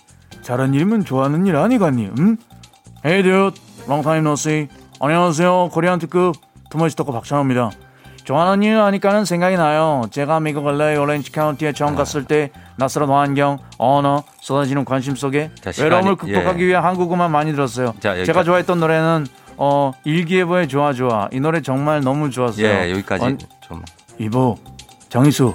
[0.43, 2.09] 잘한 일이면 좋아하는 일 아니가니?
[2.19, 2.37] 응?
[3.05, 4.67] Hey dude, long time no see.
[4.99, 5.69] 안녕하세요.
[5.71, 6.35] 코리안 특급
[6.69, 7.71] 투머치토커 박찬호입니다.
[8.23, 10.03] 좋아하는 이유 하니까는 생각이 나요.
[10.11, 15.71] 제가 미국 LA 오렌지 카운티에 처음 갔을 때 낯설은 환경, 언어, 쏟아지는 관심 속에 자,
[15.81, 16.67] 외로움을 극복하기 예.
[16.67, 17.93] 위해 한국어만 많이 들었어요.
[17.99, 18.23] 자.
[18.23, 19.27] 제가 좋아했던 노래는
[19.57, 22.65] 어 일기예보의 좋아 좋아 이 노래 정말 너무 좋았어요.
[22.65, 23.83] 예, 여기까지 언- 좀.
[24.19, 24.57] 이보
[25.09, 25.53] 장희수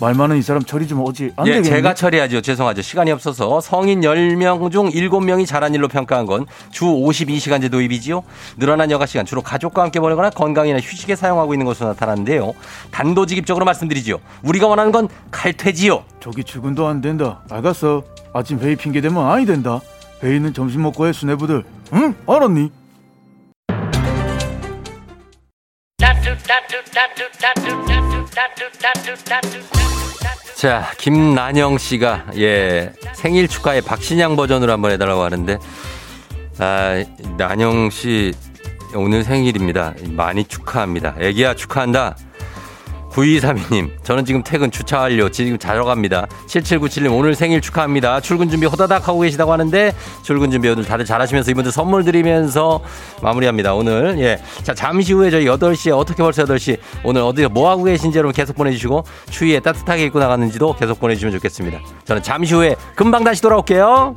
[0.00, 1.68] 말 많은 이 사람 처리 좀 오지 안 예, 되겠네.
[1.76, 2.40] 제가 처리하죠.
[2.40, 2.80] 죄송하죠.
[2.80, 8.22] 시간이 없어서 성인 10명 중 7명이 잘한 일로 평가한 건 주 52시간제 도입이지요.
[8.56, 12.52] 늘어난 여가 시간 주로 가족과 함께 보내거나 건강이나 휴식에 사용하고 있는 것으로 나타나는데요.
[12.90, 14.18] 단도직입적으로 말씀드리지요.
[14.42, 16.04] 우리가 원하는 건 칼퇴지요.
[16.20, 17.40] 저기 출근도 안 된다.
[17.50, 18.02] 알겠어.
[18.32, 19.80] 아침 회의 핑계 대면 아니 된다.
[20.22, 21.64] 회의는 점심 먹고 해 수뇌부들.
[21.92, 22.14] 응?
[22.26, 22.70] 알았니?
[30.56, 35.58] 자, 김난영 씨가 예 생일 축하에 박신양 버전으로 한번 해달라고 하는데
[36.58, 37.04] 아
[37.38, 38.34] 난영 씨
[38.96, 39.94] 오늘 생일입니다.
[40.08, 41.14] 많이 축하합니다.
[41.20, 42.16] 애기야 축하한다.
[43.10, 45.28] 9232님, 저는 지금 퇴근 주차 완료.
[45.30, 46.26] 지금 자러 갑니다.
[46.46, 48.20] 7797님, 오늘 생일 축하합니다.
[48.20, 49.92] 출근 준비 호다닥 하고 계시다고 하는데,
[50.22, 52.80] 출근 준비 오늘 다들 잘하시면서 이분들 선물 드리면서
[53.22, 53.74] 마무리합니다.
[53.74, 54.40] 오늘, 예.
[54.62, 58.56] 자, 잠시 후에 저희 8시에, 어떻게 벌써 8시, 오늘 어디 뭐 하고 계신지 여러분 계속
[58.56, 61.80] 보내주시고, 추위에 따뜻하게 입고 나갔는지도 계속 보내주시면 좋겠습니다.
[62.04, 64.16] 저는 잠시 후에 금방 다시 돌아올게요.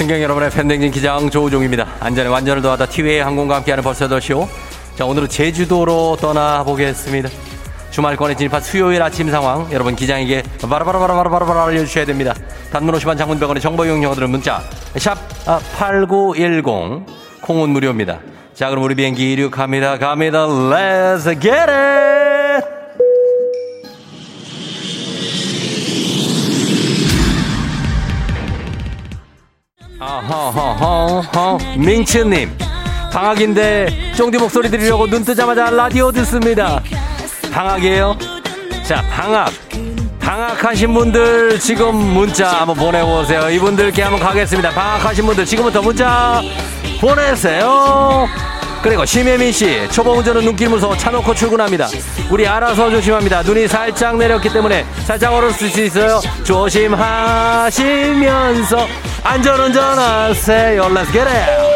[0.00, 1.86] 승경 여러분의 팬댕진 기장 조우종입니다.
[2.00, 4.48] 안전에 완전을 더하다 티웨이 항공과 함께하는 벌써 8시오.
[4.96, 7.28] 자, 오늘은 제주도로 떠나보겠습니다.
[7.90, 12.32] 주말권에 진입한 수요일 아침 상황 여러분 기장에게 바라바라바라바라바라 알려주셔야 됩니다.
[12.72, 14.62] 단문 50원 장문병원의 정보 이용료들은 문자
[14.96, 15.18] 샵
[15.76, 17.04] 8910
[17.42, 18.20] 콩은 무료입니다.
[18.54, 19.98] 자 그럼 우리 비행기 이륙합니다.
[19.98, 20.46] 갑니다.
[20.46, 22.39] Let's get it!
[30.28, 32.56] 허허허허 민츠님
[33.12, 36.80] 방학인데 쫑디 목소리 들으려고 눈 뜨자마자 라디오 듣습니다.
[37.52, 38.16] 방학이에요?
[38.84, 39.50] 자 방학.
[40.20, 43.50] 방학하신 분들 지금 문자 한번 보내보세요.
[43.50, 44.70] 이분들께 한번 가겠습니다.
[44.70, 46.40] 방학하신 분들 지금부터 문자
[47.00, 48.28] 보내세요.
[48.82, 51.88] 그리고 심혜민 씨 초보 운전은 눈길 무서워 차 놓고 출근합니다.
[52.30, 53.42] 우리 알아서 조심합니다.
[53.42, 56.20] 눈이 살짝 내렸기 때문에 살짝 얼었을 수 있어요.
[56.44, 57.80] 조심하시면서
[59.22, 61.70] 안전운전 하세요 Let's get it.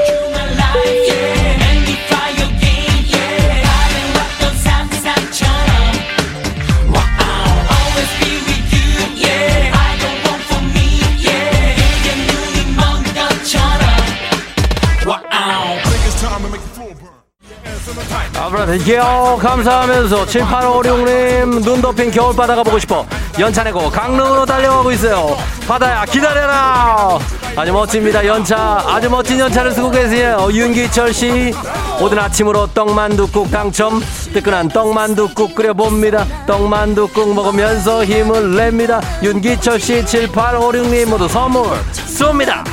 [18.45, 23.07] 아브라드요 감사하면서 7856님 눈 덮인 겨울바다가 보고 싶어.
[23.39, 25.37] 연차 내고 강릉으로 달려가고 있어요.
[25.67, 27.19] 바다야 기다려라
[27.57, 28.83] 아주 멋집니다 연차.
[28.85, 30.49] 아주 멋진 연차를 쓰고 계세요.
[30.51, 31.55] 윤기철 씨.
[32.01, 34.03] 오늘 아침으로 떡만둣국 당첨.
[34.33, 36.47] 뜨끈한 떡만둣국 끓여봅니다.
[36.47, 39.01] 떡만둣국 먹으면서 힘을 냅니다.
[39.23, 42.65] 윤기철 씨 7856님 모두 선물 쏩니다.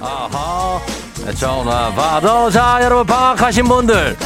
[0.00, 0.80] 아하.
[1.38, 4.16] 전화 받아 자 여러분 방학하신 분들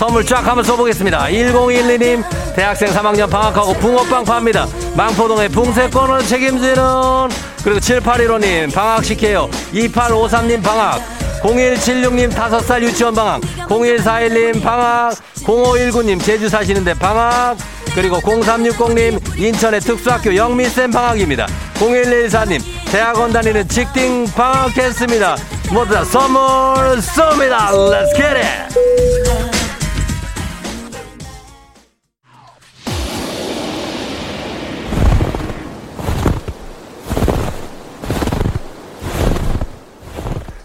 [0.00, 1.26] 선물 쫙 한번 써보겠습니다.
[1.26, 2.24] 1012님
[2.56, 4.66] 대학생 3학년 방학하고 붕어빵 팝니다.
[4.96, 6.74] 망포동의 붕세권을 책임지는
[7.62, 9.50] 그리고 7815님 방학시켜요.
[9.74, 11.02] 2853님 방학.
[11.42, 13.42] 0176님 5살 유치원 방학.
[13.68, 15.12] 0141님 방학.
[15.44, 17.58] 0519님 제주 사시는데 방학.
[17.94, 21.46] 그리고 0360님 인천의 특수학교 영미쌤 방학입니다.
[21.74, 25.36] 0114님 대학원 다니는 직딩 방학했습니다.
[25.70, 26.40] 모두 다 선물
[27.00, 27.68] 쏩니다.
[27.68, 28.16] Let's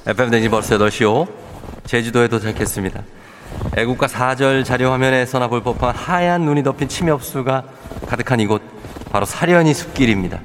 [0.07, 1.27] FM 댕지 벌써 8시오.
[1.85, 3.01] 제주도에 도착했습니다.
[3.75, 7.63] 애국가 4절 자료 화면에서나 볼 법한 하얀 눈이 덮인 침엽수가
[8.07, 8.61] 가득한 이곳
[9.11, 10.41] 바로 사려니 숲길입니다.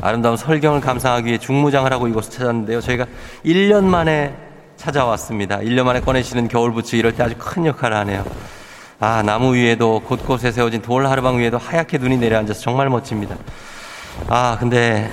[0.00, 2.80] 아름다운 설경을 감상하기 위해 중무장을 하고 이곳을 찾았는데요.
[2.80, 3.06] 저희가
[3.44, 4.36] 1년 만에
[4.76, 5.58] 찾아왔습니다.
[5.58, 8.24] 1년 만에 꺼내시는 겨울 부츠 이럴 때 아주 큰 역할을 하네요.
[9.00, 13.34] 아, 나무 위에도 곳곳에 세워진 돌 하르방 위에도 하얗게 눈이 내려앉아서 정말 멋집니다.
[14.28, 15.10] 아, 근데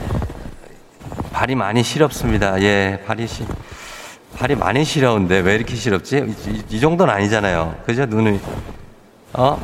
[1.32, 2.62] 발이 많이 시렵습니다.
[2.62, 3.46] 예, 발이 시,
[4.38, 6.18] 발이 많이 시려운데 왜 이렇게 시렵지?
[6.18, 7.76] 이, 이- 이 정도는 아니잖아요.
[7.86, 8.06] 그죠?
[8.06, 8.40] 눈을,
[9.34, 9.60] 어?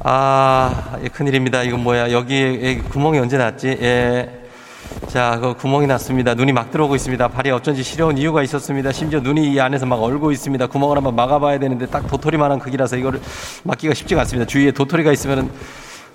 [0.00, 1.62] 아, 예, 큰일입니다.
[1.64, 2.12] 이건 뭐야.
[2.12, 3.78] 여기에 예, 구멍이 언제 났지?
[3.80, 4.34] 예.
[5.08, 6.34] 자, 그 구멍이 났습니다.
[6.34, 7.28] 눈이 막 들어오고 있습니다.
[7.28, 8.90] 발이 어쩐지 시려운 이유가 있었습니다.
[8.92, 10.66] 심지어 눈이 이 안에서 막 얼고 있습니다.
[10.66, 13.20] 구멍을 한번 막아봐야 되는데 딱 도토리만한 크기라서 이거를
[13.64, 14.46] 막기가 쉽지가 않습니다.
[14.46, 15.50] 주위에 도토리가 있으면은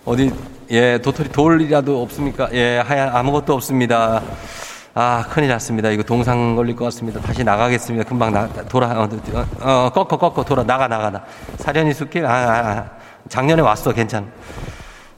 [0.06, 0.34] 어디
[0.70, 2.50] 예 도토리 돌이라도 없습니까?
[2.52, 4.22] 예 하얀 아무것도 없습니다.
[4.94, 5.90] 아 큰일 났습니다.
[5.92, 7.22] 이거 동상 걸릴 것 같습니다.
[7.22, 8.08] 다시 나가겠습니다.
[8.08, 11.24] 금방 나 돌아 어, 어, 어 꺾어 꺾어 돌아 나가 나가 나
[11.56, 12.90] 사려니 숲길 아, 아, 아
[13.30, 14.30] 작년에 왔어 괜찮.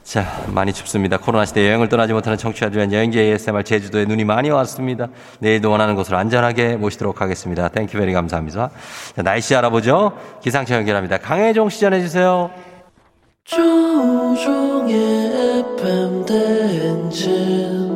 [0.04, 1.16] 자, 많이 춥습니다.
[1.16, 5.08] 코로나 시대 여행을 떠나지 못하는 청취자들 위한 여행지 ASMR 제주도에 눈이 많이 왔습니다.
[5.40, 7.66] 내일도 원하는 곳으로 안전하게 모시도록 하겠습니다.
[7.66, 8.70] thank you very 감사합니다.
[9.16, 10.16] 자, 날씨 알아보죠.
[10.40, 11.18] 기상청 연결합니다.
[11.18, 12.65] 강혜종 씨 전해주세요.
[13.46, 14.96] 조우종의
[15.78, 17.86] FM 대행진.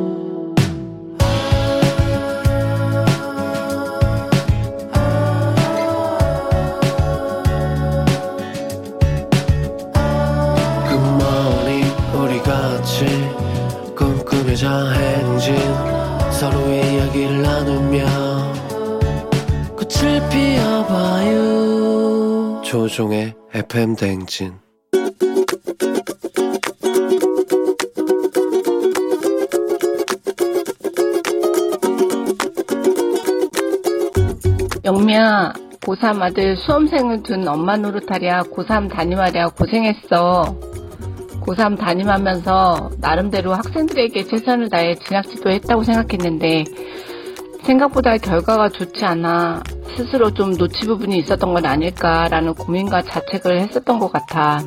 [13.95, 15.55] 꿈꾸며자 행진.
[16.31, 18.05] 서로의 이야기를 나누며
[19.75, 21.41] 꽃을 피워봐요.
[22.63, 24.53] 조종의 FM 대행진
[34.83, 40.55] 영미야, 고3 아들 수험생을 둔 엄마 노릇하랴 고3 담임하랴 고생했어.
[41.41, 46.63] 고3 담임하면서 나름대로 학생들에게 최선을 다해 진학 지도했다고 생각했는데
[47.63, 49.61] 생각보다 결과가 좋지 않아
[49.95, 54.63] 스스로 좀 놓치 부분이 있었던 건 아닐까라는 고민과 자책을 했었던 것 같아.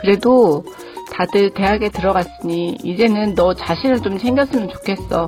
[0.00, 0.64] 그래도
[1.12, 5.26] 다들 대학에 들어갔으니 이제는 너 자신을 좀 챙겼으면 좋겠어.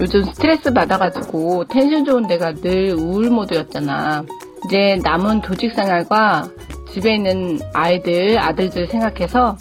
[0.00, 4.24] 요즘 스트레스 받아가지고 텐션 좋은 데가 늘 우울 모드였잖아.
[4.64, 6.48] 이제 남은 교직 생활과
[6.92, 9.56] 집에 있는 아이들, 아들들 생각해서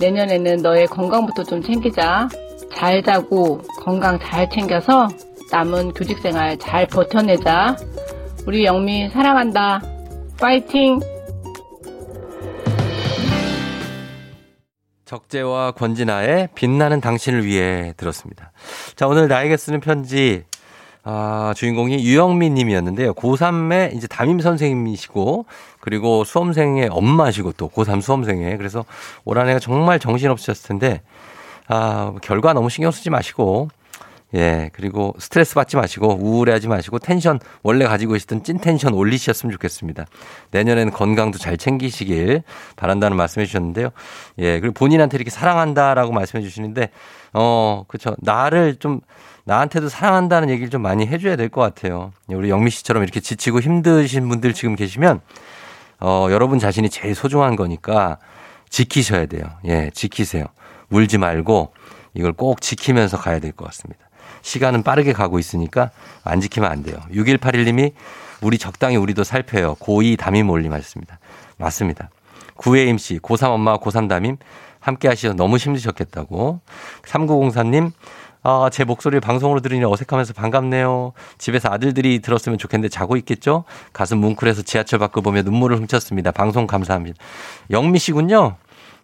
[0.00, 2.28] 내년에는 너의 건강부터 좀 챙기자.
[2.74, 5.08] 잘 자고 건강 잘 챙겨서
[5.50, 7.76] 남은 교직 생활 잘 버텨내자.
[8.46, 9.82] 우리 영미 사랑한다.
[10.40, 11.00] 파이팅!
[15.12, 18.50] 적재와 권진아의 빛나는 당신을 위해 들었습니다.
[18.96, 20.44] 자, 오늘 나에게 쓰는 편지,
[21.04, 23.12] 아, 주인공이 유영민 님이었는데요.
[23.12, 25.44] 고3의 이제 담임 선생님이시고,
[25.80, 28.56] 그리고 수험생의 엄마시고 또 고3 수험생의.
[28.56, 28.86] 그래서
[29.26, 31.02] 올 한 해가 정말 정신없으셨을 텐데,
[31.68, 33.68] 아, 결과 너무 신경 쓰지 마시고,
[34.34, 40.06] 예, 그리고 스트레스 받지 마시고 우울해하지 마시고 텐션 원래 가지고 계시던 찐 텐션 올리셨으면 좋겠습니다.
[40.52, 42.42] 내년에는 건강도 잘 챙기시길
[42.76, 43.90] 바란다는 말씀해 주셨는데요.
[44.38, 46.90] 예, 그리고 본인한테 이렇게 사랑한다라고 말씀해 주시는데
[47.34, 48.14] 어, 그렇죠.
[48.20, 49.00] 나를 좀
[49.44, 52.12] 나한테도 사랑한다는 얘기를 좀 많이 해줘야 될 것 같아요.
[52.28, 55.20] 우리 영미 씨처럼 이렇게 지치고 힘드신 분들 지금 계시면
[56.00, 58.18] 어, 여러분 자신이 제일 소중한 거니까
[58.70, 59.42] 지키셔야 돼요.
[59.66, 60.46] 예, 지키세요.
[60.90, 61.74] 울지 말고
[62.14, 64.00] 이걸 꼭 지키면서 가야 될 것 같습니다.
[64.42, 65.90] 시간은 빠르게 가고 있으니까
[66.24, 66.96] 안 지키면 안 돼요.
[67.10, 67.92] 6181님이
[68.42, 69.76] 우리 적당히 우리도 살펴요.
[69.76, 71.18] 고2 담임 올림 하셨습니다.
[71.56, 72.10] 맞습니다.
[72.56, 74.36] 구혜임 씨, 고3 엄마, 고3 담임
[74.80, 76.60] 함께 하셔서 너무 힘드셨겠다고.
[77.04, 77.92] 3904님,
[78.42, 81.12] 아, 제 목소리를 방송으로 들으니 어색하면서 반갑네요.
[81.38, 83.64] 집에서 아들들이 들었으면 좋겠는데 자고 있겠죠?
[83.92, 86.32] 가슴 뭉클해서 지하철 밖을 보며 눈물을 훔쳤습니다.
[86.32, 87.16] 방송 감사합니다.
[87.70, 88.56] 영미 씨군요.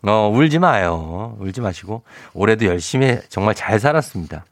[0.02, 1.36] 어, 울지 마요.
[1.38, 2.02] 울지 마시고.
[2.34, 4.44] 올해도 열심히 정말 잘 살았습니다.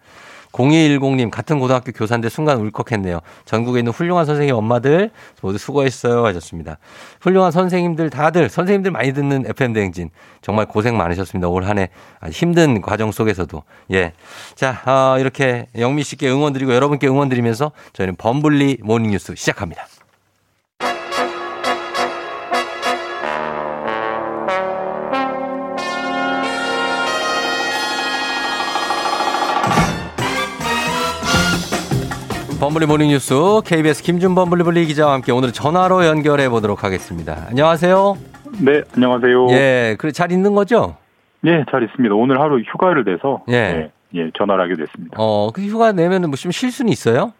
[0.56, 3.20] 0210님, 같은 고등학교 교사인데 순간 울컥했네요.
[3.44, 5.10] 전국에 있는 훌륭한 선생님 엄마들
[5.42, 6.24] 모두 수고했어요.
[6.26, 6.78] 하셨습니다.
[7.20, 10.10] 훌륭한 선생님들 다들, 선생님들 많이 듣는 FM대행진.
[10.40, 11.48] 정말 고생 많으셨습니다.
[11.48, 11.90] 올 한해
[12.30, 13.62] 힘든 과정 속에서도.
[13.92, 14.12] 예.
[14.54, 19.86] 자, 어, 이렇게 영미 씨께 응원 드리고 여러분께 응원 드리면서 저희는 범블리 morning 뉴스 시작합니다.
[32.58, 33.34] 범블리 morning 뉴스
[33.66, 37.36] KBS 김준범 블리블리 기자와 함께 오늘 전화로 연결해 보도록 하겠습니다.
[37.50, 38.16] 안녕하세요.
[38.60, 39.48] 네, 안녕하세요.
[39.50, 40.96] 예, 그래 잘 있는 거죠?
[41.42, 42.14] 네, 잘 있습니다.
[42.14, 43.54] 오늘 하루 휴가를 내서 예.
[43.54, 45.16] 예, 예, 전화를 하게 됐습니다.
[45.18, 47.34] 어, 그 휴가 내면은 뭐좀 쉴 수는 있어요?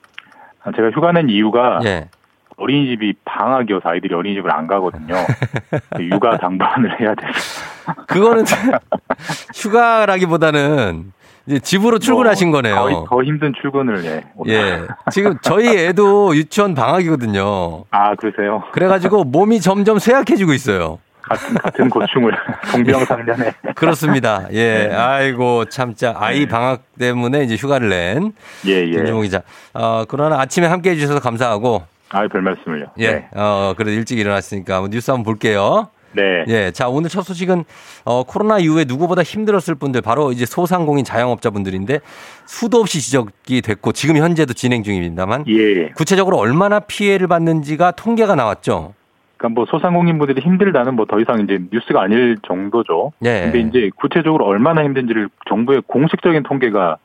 [0.62, 2.11] 아, 제가 휴가 낸 이유가 예.
[2.59, 5.14] 어린이집이 방학이어서 아이들이 어린이집을 안 가거든요.
[5.99, 7.62] 육아 당번을 해야 돼서.
[8.07, 8.45] 그거는
[9.55, 11.12] 휴가라기보다는
[11.47, 12.74] 이제 집으로 출근하신 뭐, 거네요.
[12.76, 14.24] 거의 더 힘든 출근을 예.
[14.49, 14.80] 예.
[15.12, 17.84] 지금 저희 애도 유치원 방학이거든요.
[17.90, 18.64] 아, 그러세요?
[18.72, 20.99] 그래가지고 몸이 점점 쇠약해지고 있어요.
[21.22, 22.32] 같은 같은 고충을
[22.72, 24.47] 동병상련에 그렇습니다.
[24.53, 24.90] 예.
[24.92, 26.14] 아이고, 참자.
[26.16, 28.32] 아이 방학 때문에 이제 휴가를 낸.
[28.66, 28.90] 예, 예.
[28.90, 29.42] 김종호 기자.
[29.74, 31.82] 어, 그러나 아침에 함께 해 주셔서 감사하고.
[32.11, 32.86] 아, 별 말씀을요.
[32.99, 33.11] 예.
[33.11, 33.28] 네.
[33.34, 35.88] 어, 그래도 일찍 일어났으니까 한번 뉴스 한번 볼게요.
[36.12, 36.44] 네.
[36.48, 36.70] 예.
[36.70, 37.64] 자, 오늘 첫 소식은
[38.04, 42.00] 어, 코로나 이후에 누구보다 힘들었을 분들 바로 이제 소상공인 자영업자분들인데
[42.46, 45.88] 수도 없이 지적이 됐고 지금 현재도 진행 중입니다만 예.
[45.90, 48.94] 구체적으로 얼마나 피해를 받는지가 통계가 나왔죠.
[49.36, 53.12] 그러니까 뭐 소상공인분들이 힘들다는 뭐 더 이상 이제 뉴스가 아닐 정도죠.
[53.24, 53.42] 예.
[53.42, 56.96] 근데 이제 구체적으로 얼마나 힘든지를 정부의 공식적인 통계가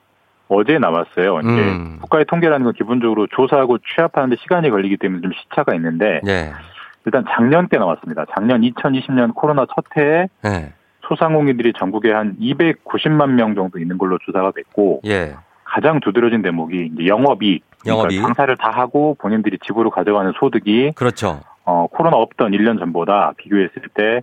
[0.47, 1.39] 어제 나왔어요.
[1.39, 1.97] 이제 음.
[2.01, 6.51] 국가의 통계라는 건 기본적으로 조사하고 취합하는데 시간이 걸리기 때문에 좀 시차가 있는데 예.
[7.05, 8.25] 일단 작년 때 나왔습니다.
[8.33, 10.73] 작년 2020년 코로나 첫 해에 예.
[11.07, 15.35] 소상공인들이 전국에 한 290만 명 정도 있는 걸로 조사가 됐고 예.
[15.63, 18.19] 가장 두드러진 대목이 이제 영업이익, 영업이익.
[18.19, 21.39] 그러니까 장사를 다 하고 본인들이 집으로 가져가는 소득이 그렇죠.
[21.63, 24.21] 어, 코로나 없던 1년 전보다 비교했을 때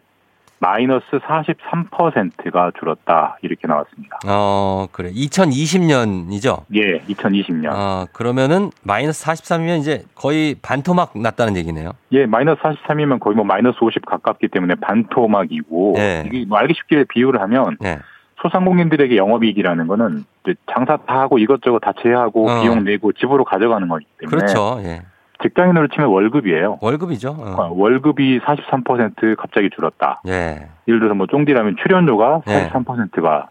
[0.61, 4.19] 마이너스 43%가 줄었다 이렇게 나왔습니다.
[4.27, 5.11] 어, 그래.
[5.13, 6.65] 2020년이죠?
[6.75, 7.69] 예, 2020년.
[7.71, 11.93] 아, 그러면은 마이너스 43이면 이제 거의 반토막 났다는 얘기네요.
[12.13, 16.25] 예, 마이너스 43이면 거의 뭐 마이너스 50 가깝기 때문에 반토막이고 네.
[16.27, 17.99] 이게 뭐 알기 쉽게 비유를 하면 네.
[18.43, 22.63] 소상공인들에게 영업이익이라는 거는 이제 장사 다 하고 이것저것 다 제하고 어.
[22.63, 24.81] 비용 내고 집으로 가져가는 거기 때문에 그렇죠.
[24.85, 25.03] 예.
[25.43, 26.79] 직장인으로 치면 월급이에요.
[26.81, 27.31] 월급이죠.
[27.31, 27.55] 어.
[27.59, 30.21] 어, 월급이 43% 갑자기 줄었다.
[30.27, 30.69] 예.
[30.89, 32.71] 예를 들어서 뭐 쫑디라면 출연료가 네.
[32.71, 33.49] 43%가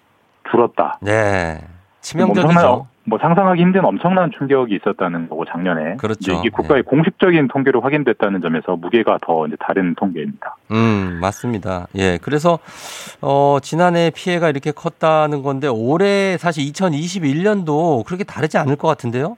[0.49, 0.99] 줄었다.
[1.01, 1.59] 네.
[1.61, 2.87] 엄청난, 치명적이죠.
[3.05, 5.95] 뭐 상상하기 힘든 엄청난 충격이 있었다는 거고 작년에.
[5.95, 6.33] 그렇죠.
[6.33, 10.57] 이게 국가의 공식적인 통계로 확인됐다는 점에서 무게가 더 이제 다른 통계입니다.
[10.71, 11.87] 음, 맞습니다.
[11.95, 12.17] 예.
[12.21, 12.59] 그래서,
[13.21, 19.37] 어, 지난해 피해가 이렇게 컸다는 건데, 올해 사실 2021년도 그렇게 다르지 않을 것 같은데요?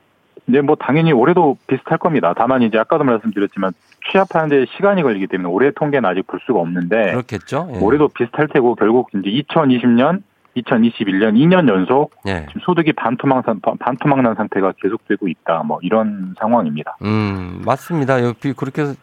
[0.50, 2.34] 이제 뭐 당연히 올해도 비슷할 겁니다.
[2.36, 3.72] 다만 이제 아까도 말씀드렸지만
[4.12, 7.70] 취합하는데 시간이 걸리기 때문에 올해 통계는 아직 볼 수가 없는데 그렇겠죠?
[7.76, 7.80] 예.
[7.80, 10.22] 올해도 비슷할 테고 결국 이제 2020년,
[10.58, 12.46] 2021년 2년 연속 예.
[12.48, 15.64] 지금 소득이 반토막 상- 반토막 난 상태가 계속되고 있다.
[15.64, 16.98] 뭐 이런 상황입니다.
[17.04, 18.24] 음, 맞습니다.
[18.24, 18.94] 옆이 그렇게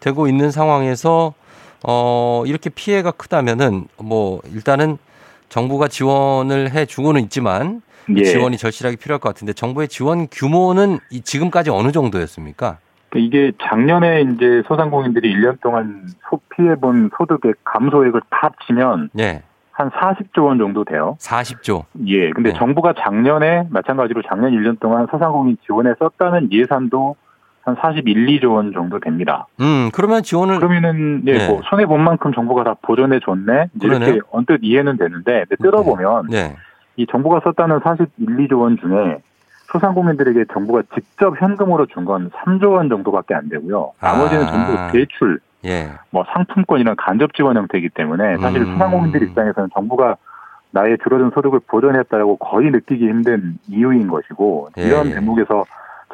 [0.00, 1.32] 되고 있는 상황에서,
[1.86, 4.98] 어, 이렇게 피해가 크다면은, 뭐, 일단은
[5.48, 7.80] 정부가 지원을 해 주고는 있지만,
[8.16, 8.24] 예.
[8.24, 12.78] 지원이 절실하게 필요할 것 같은데, 정부의 지원 규모는 이- 지금까지 어느 정도였습니까?
[13.16, 19.42] 이게 작년에 이제 소상공인들이 1년 동안 소 피해 본 소득의 감소액을 다 합치면 예.
[19.72, 21.16] 한 40조 원 정도 돼요.
[21.20, 21.84] 40조.
[22.06, 22.30] 예.
[22.30, 22.58] 근데 네.
[22.58, 27.16] 정부가 작년에 마찬가지로 작년 1년 동안 소상공인 지원에 썼다는 예산도
[27.62, 29.46] 한 41, 2조 원 정도 됩니다.
[29.60, 30.56] 음, 그러면 지원을.
[30.58, 31.48] 그러면은 예, 네.
[31.48, 33.70] 뭐 손해 본 만큼 정부가 다 보존해 줬네.
[33.82, 34.20] 이렇게 그러네요.
[34.30, 36.54] 언뜻 이해는 되는데 근데 뜯어 보면 네.
[36.96, 39.18] 이 정부가 썼다는 41, 2조 원 중에
[39.72, 43.92] 소상공인들에게 정부가 직접 현금으로 준 건 3조 원 정도밖에 안 되고요.
[44.00, 44.50] 나머지는 아.
[44.50, 45.90] 전부 대출, 예.
[46.10, 48.72] 뭐 상품권 이런 간접 지원 형태이기 때문에 사실 음.
[48.72, 50.16] 소상공인들 입장에서는 정부가
[50.72, 55.14] 나의 줄어든 소득을 보존했다라고 거의 느끼기 힘든 이유인 것이고 예, 이런 예.
[55.14, 55.64] 대목에서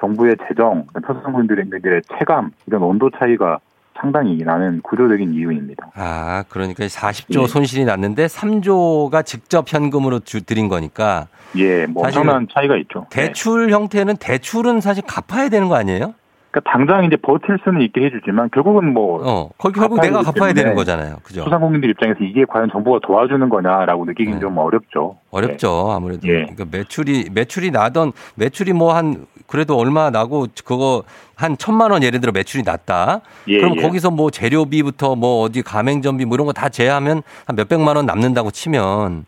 [0.00, 3.58] 정부의 재정, 소상공인들의 체감 이런 온도 차이가
[4.00, 5.88] 상당히 나는 구조적인 이유입니다.
[5.94, 7.46] 아, 그러니까 40조 예.
[7.46, 13.06] 손실이 났는데 3조가 직접 현금으로 주, 드린 거니까 예, 뭐 엄청난 차이가 있죠.
[13.10, 13.26] 네.
[13.26, 16.14] 대출 형태는 대출은 사실 갚아야 되는 거 아니에요?
[16.56, 21.16] 그러니까 당장 이제 버틸 수는 있게 해주지만 결국은 뭐 어, 결국 내가 갚아야 되는 거잖아요.
[21.22, 21.44] 그죠?
[21.44, 25.18] 소상공인들 입장에서 이게 과연 정부가 도와주는 거냐라고 느끼긴 좀 어렵죠.
[25.30, 25.90] 어렵죠.
[25.90, 26.26] 아무래도.
[26.28, 26.46] 예.
[26.46, 31.02] 그러니까 매출이, 매출이 나던, 매출이 뭐 한, 그래도 얼마 나고, 그거
[31.34, 33.20] 한 천만 원 예를 들어 매출이 났다.
[33.48, 33.82] 예, 그럼 예.
[33.82, 38.50] 거기서 뭐 재료비부터 뭐 어디 가맹점비 뭐 이런 거 다 제하면 한 몇백만 원 남는다고
[38.50, 39.26] 치면,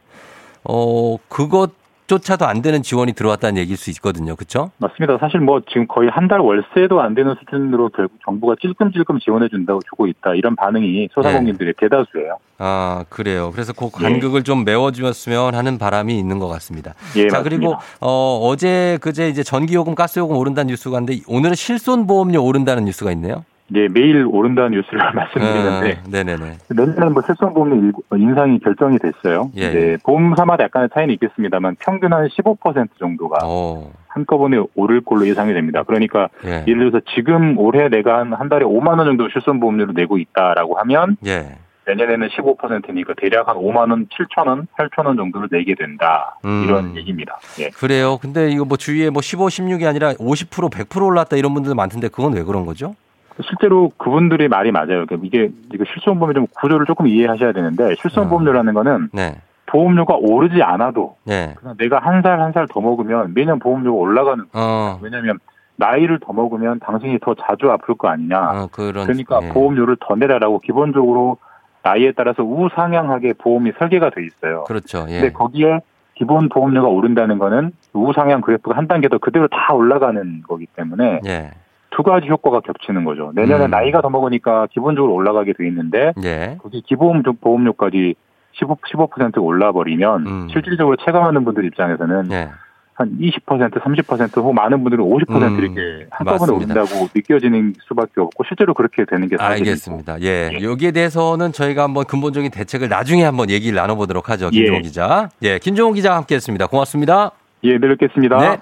[0.64, 1.70] 어, 그것
[2.08, 4.34] 조차도 안 되는 지원이 들어왔다는 얘기일 수 있거든요.
[4.34, 4.70] 그쵸?
[4.78, 5.18] 맞습니다.
[5.18, 9.80] 사실 뭐 지금 거의 한 달 월세도 안 되는 수준으로 결국 정부가 찔끔찔끔 지원해 준다고
[9.88, 10.34] 주고 있다.
[10.34, 12.36] 이런 반응이 소상공인들의 대다수예요.
[12.58, 13.50] 아, 그래요.
[13.52, 14.02] 그래서 그 예.
[14.02, 16.92] 간극을 좀 메워 주었으면 하는 바람이 있는 것 같습니다.
[17.16, 17.42] 예, 자, 맞습니다.
[17.44, 23.44] 그리고, 어, 어제 그제 이제 전기요금, 가스요금 오른다는 뉴스가 있는데 오늘은 실손보험료 오른다는 뉴스가 있네요.
[23.74, 26.58] 예, 매일 오른다는 뉴스를 말씀드리는데 아, 네네네.
[26.70, 29.50] 내년에 뭐 실손보험료 일- 인상이 결정이 됐어요.
[29.56, 29.68] 예.
[29.68, 35.82] 이제 보험사마다 약간의 차이는 있겠습니다만 평균 한 15% 정도가 어, 한꺼번에 오를 걸로 예상이 됩니다.
[35.82, 36.64] 그러니까 예.
[36.66, 41.16] 예를 들어서 지금 올해 내가 한, 한 달에 5만 원 정도 실손보험료를 내고 있다라고 하면
[41.26, 41.56] 예.
[41.86, 46.38] 내년에는 15%니까 대략 한 5만 원, 7천 원, 8천 원 정도를 내게 된다.
[46.44, 46.64] 음.
[46.64, 47.38] 이런 얘기입니다.
[47.60, 47.68] 예.
[47.70, 48.18] 그래요.
[48.20, 52.34] 근데 이거 뭐 주위에 뭐 15, 16이 아니라 50%, 100% 올랐다 이런 분들 많던데 그건
[52.34, 52.94] 왜 그런 거죠?
[53.42, 55.06] 실제로 그분들이 말이 맞아요.
[55.06, 55.50] 그러니까 이게
[55.94, 59.36] 실손보험의 좀 구조를 조금 이해하셔야 되는데 실손보험료라는 거는 네.
[59.66, 61.54] 보험료가 오르지 않아도 네.
[61.58, 64.66] 그냥 내가 한 살 한 살 더 먹으면 매년 보험료가 올라가는 거예요.
[64.66, 65.38] 어, 왜냐하면
[65.76, 68.38] 나이를 더 먹으면 당신이 더 자주 아플 거 아니냐.
[68.38, 69.04] 어, 그런.
[69.06, 69.48] 그러니까 예.
[69.50, 71.36] 보험료를 더 내라라고 기본적으로
[71.84, 74.64] 나이에 따라서 우상향하게 보험이 설계가 돼 있어요.
[74.64, 75.06] 그렇죠.
[75.08, 75.20] 예.
[75.20, 75.80] 근데 거기에
[76.14, 81.50] 기본 보험료가 오른다는 거는 우상향 그래프가 한 단계 더 그대로 다 올라가는 거기 때문에 예.
[81.90, 83.32] 두 가지 효과가 겹치는 거죠.
[83.34, 83.70] 내년에 음.
[83.70, 86.58] 나이가 더 먹으니까 기본적으로 올라가게 돼 있는데 예.
[86.62, 88.14] 거기 기본 보험료까지
[88.52, 90.48] 15, 15% 올라버리면 음.
[90.50, 92.50] 실질적으로 체감하는 분들 입장에서는 예.
[92.94, 96.80] 한 20%, 30% 혹은 많은 분들은 50% 음, 이렇게 한꺼번에 맞습니다.
[96.80, 99.68] 오른다고 느껴지는 수밖에 없고 실제로 그렇게 되는 게 사실이고.
[99.70, 100.20] 알겠습니다.
[100.22, 100.58] 예.
[100.60, 104.50] 여기에 대해서는 저희가 한번 근본적인 대책을 나중에 한번 얘기를 나눠보도록 하죠.
[104.50, 104.82] 김종호 예.
[104.82, 105.28] 기자.
[105.42, 105.60] 예.
[105.60, 106.66] 김종호 기자와 함께 했습니다.
[106.66, 107.30] 고맙습니다.
[107.62, 108.38] 예, 늘 뵙겠습니다.
[108.38, 108.58] 네.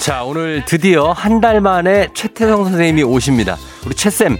[0.00, 3.56] 자, 오늘 드디어 한 달 만에 최태성 선생님이 오십니다.
[3.84, 4.36] 우리 최쌤.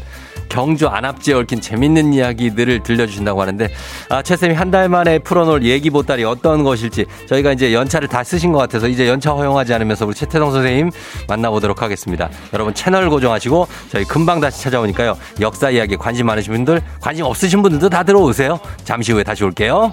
[0.49, 3.71] 경주 안압지에 얽힌 재밌는 이야기들을 들려주신다고 하는데,
[4.11, 8.53] 아, 최쌤이 한 달 만에 풀어놓을 얘기 보따리 어떤 것일지 저희가 이제 연차를 다 쓰신
[8.53, 10.91] 것 같아서 이제 연차 허용하지 않으면서 우리 최태성 선생님
[11.27, 12.29] 만나보도록 하겠습니다.
[12.53, 15.17] 여러분 채널 고정하시고 저희 금방 다시 찾아오니까요.
[15.41, 18.61] 역사 이야기 관심 많으신 분들, 관심 없으신 분들도 다 들어오세요.
[18.85, 19.93] 잠시 후에 다시 올게요.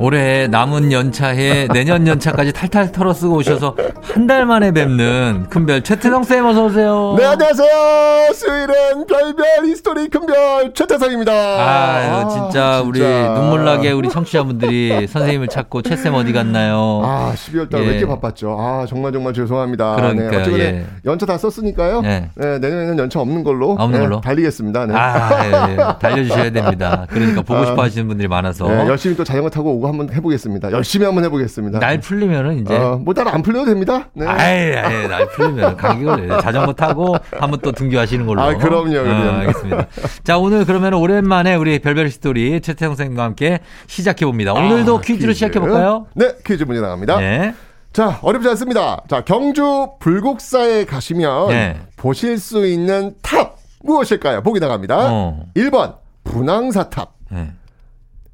[0.00, 6.22] 올해 남은 연차에 내년 연차까지 탈탈 털어 쓰고 오셔서 한 달 만에 뵙는 큰별 최태성
[6.22, 7.14] 쌤 어서 오세요.
[7.18, 8.32] 네, 안녕하세요.
[8.34, 11.32] 수요일은 별별 history 큰별 최태성입니다.
[11.32, 17.00] 아유, 진짜 우리 눈물나게 우리 청취자분들이 선생님을 찾고 최 쌤 어디 갔나요?
[17.04, 17.90] 아, 12월 달왜 예.
[17.92, 18.56] 이렇게 바빴죠?
[18.60, 19.96] 아, 정말 정말 죄송합니다.
[19.96, 20.84] 그러니까요, 네, 어쨌든 예.
[21.06, 22.02] 연차 다 썼으니까요.
[22.02, 22.30] 네.
[22.36, 23.72] 네, 내년에는 연차 없는 걸로.
[23.72, 24.20] 없는 네, 걸로?
[24.20, 24.86] 달리겠습니다.
[24.86, 24.94] 네.
[24.94, 25.76] 아, 예, 예.
[26.00, 27.06] 달려주셔야 됩니다.
[27.08, 28.68] 그러니까 보고 아, 싶어 하시는 분들이 많아서.
[28.68, 30.70] 네, 열심히 또 자전거 타고 오고 한번 해보겠습니다.
[30.72, 31.78] 열심히 한번 해보겠습니다.
[31.78, 32.76] 날 풀리면은 이제.
[32.76, 34.08] 어, 뭐날 안 풀려도 됩니다.
[34.14, 34.26] 네.
[34.26, 36.40] 아예, 아예, 날 풀리면 감기 걸려요.
[36.40, 38.40] 자전거 타고 한번 또 등교하시는 걸로.
[38.42, 39.28] 아, 그럼요, 그럼요.
[39.28, 39.86] 어, 알겠습니다.
[40.24, 44.52] 자, 오늘 그러면 오랜만에 우리 별별 스토리 최태성 선생님과 함께 시작해 봅니다.
[44.52, 45.34] 오늘도 아, 퀴즈로 퀴즈.
[45.34, 46.06] 시작해 볼까요?
[46.14, 47.18] 네, 퀴즈 문제 나갑니다.
[47.18, 47.54] 네.
[47.92, 49.02] 자, 어렵지 않습니다.
[49.08, 51.76] 자, 경주 불국사에 가시면 네.
[51.96, 54.42] 보실 수 있는 탑 무엇일까요?
[54.42, 54.96] 보기 나갑니다.
[55.10, 55.44] 어.
[55.56, 57.12] 1번 분황사 탑.
[57.30, 57.50] 네.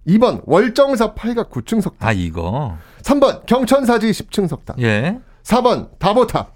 [0.07, 2.09] 2번 월정사 8각 9층 석탑.
[2.09, 2.76] 아, 이거.
[3.02, 4.80] 3번 경천사지 10층 석탑.
[4.80, 5.18] 예.
[5.44, 6.52] 4번 다보탑.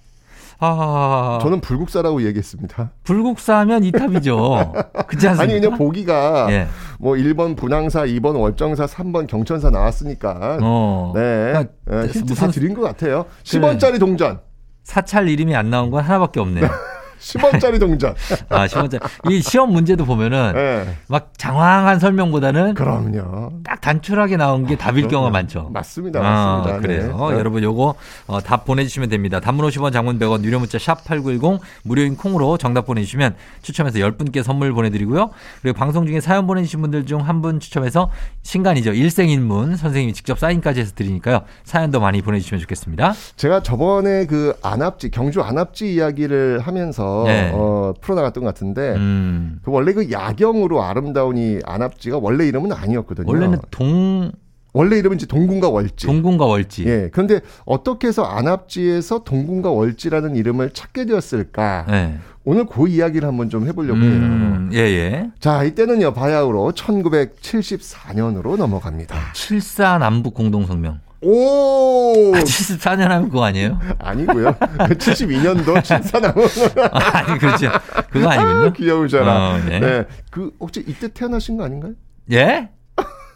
[0.61, 1.39] 아.
[1.41, 2.91] 저는 불국사라고 얘기했습니다.
[3.05, 4.73] 불국사면 이 탑이죠.
[5.07, 5.43] 그렇지 않습니까?
[5.43, 6.67] 아니 그냥 보기가 예.
[6.99, 11.13] 뭐 1번 분황사, 2번 월정사, 3번 경천사 나왔으니까 어.
[11.15, 11.21] 네.
[11.21, 13.27] 그러니까 네, 힌트 무슨- 다 드린 것 같아요.
[13.45, 14.41] 10원짜리 동전.
[14.83, 16.69] 사찰 이름이 안 나온 건 하나밖에 없네요.
[17.19, 18.15] 10원짜리 동전.
[18.49, 18.99] 아, 시험자.
[19.29, 20.97] 이 시험 문제도 보면은 네.
[21.09, 23.53] 막 장황한 설명보다는 그럼요.
[23.65, 25.71] 딱 단출하게 나온 게 답일 경우가 많죠.
[25.73, 26.21] 맞습니다.
[26.21, 26.81] 아, 맞습니다.
[26.81, 27.29] 그래요.
[27.31, 27.39] 네.
[27.39, 27.95] 여러분 요거
[28.27, 29.41] 어, 답 보내 주시면 됩니다.
[29.41, 34.43] 단문 50원 장문 100원 유료 문자 샵 8910 무료인 콩으로 정답 보내 주시면 추첨해서 10분께
[34.43, 35.31] 선물 보내 드리고요.
[35.63, 38.11] 그리고 방송 중에 사연 보내 주신 분들 중 한 분 추첨해서
[38.43, 38.93] 신간이죠.
[38.93, 41.43] 일생인문 선생님이 직접 사인까지 해서 드리니까요.
[41.65, 43.15] 사연도 많이 보내 주시면 좋겠습니다.
[43.37, 47.51] 제가 저번에 그 안압지 경주 안압지 이야기를 하면서 네.
[47.55, 49.61] 어, 풀어나갔던 것 같은데 음.
[49.63, 53.27] 그 원래 그 야경으로 아름다운 이 안압지가 원래 이름은 아니었거든요.
[53.29, 54.33] 원래는 동
[54.75, 56.07] 원래 이름은 이제 동궁과 월지.
[56.07, 56.85] 동궁과 월지.
[56.87, 57.09] 예.
[57.13, 61.87] 그런데 어떻게 해서 안압지에서 동궁과 월지라는 이름을 찾게 되었을까?
[61.89, 62.19] 네.
[62.45, 64.09] 오늘 그 이야기를 한번 좀 해보려고 해요.
[64.09, 65.31] 음, 예, 예.
[65.39, 69.17] 자, 이때는요, 바야흐로 1974년으로 넘어갑니다.
[69.35, 71.01] 74 남북 공동성명.
[71.21, 72.33] 오!
[72.35, 73.79] 아, 74년 하면 그거 아니에요?
[73.99, 74.53] 아니고요.
[74.99, 76.47] 72년도 진사나무.
[76.93, 77.71] 아니, 그렇죠.
[78.11, 78.73] 그거 아니군요.
[78.73, 79.51] 귀여우잖아.
[79.51, 79.81] 어, 네.
[79.81, 80.05] 네.
[80.31, 81.93] 그 혹시 이때 태어나신 거 아닌가요?
[82.33, 82.69] 예?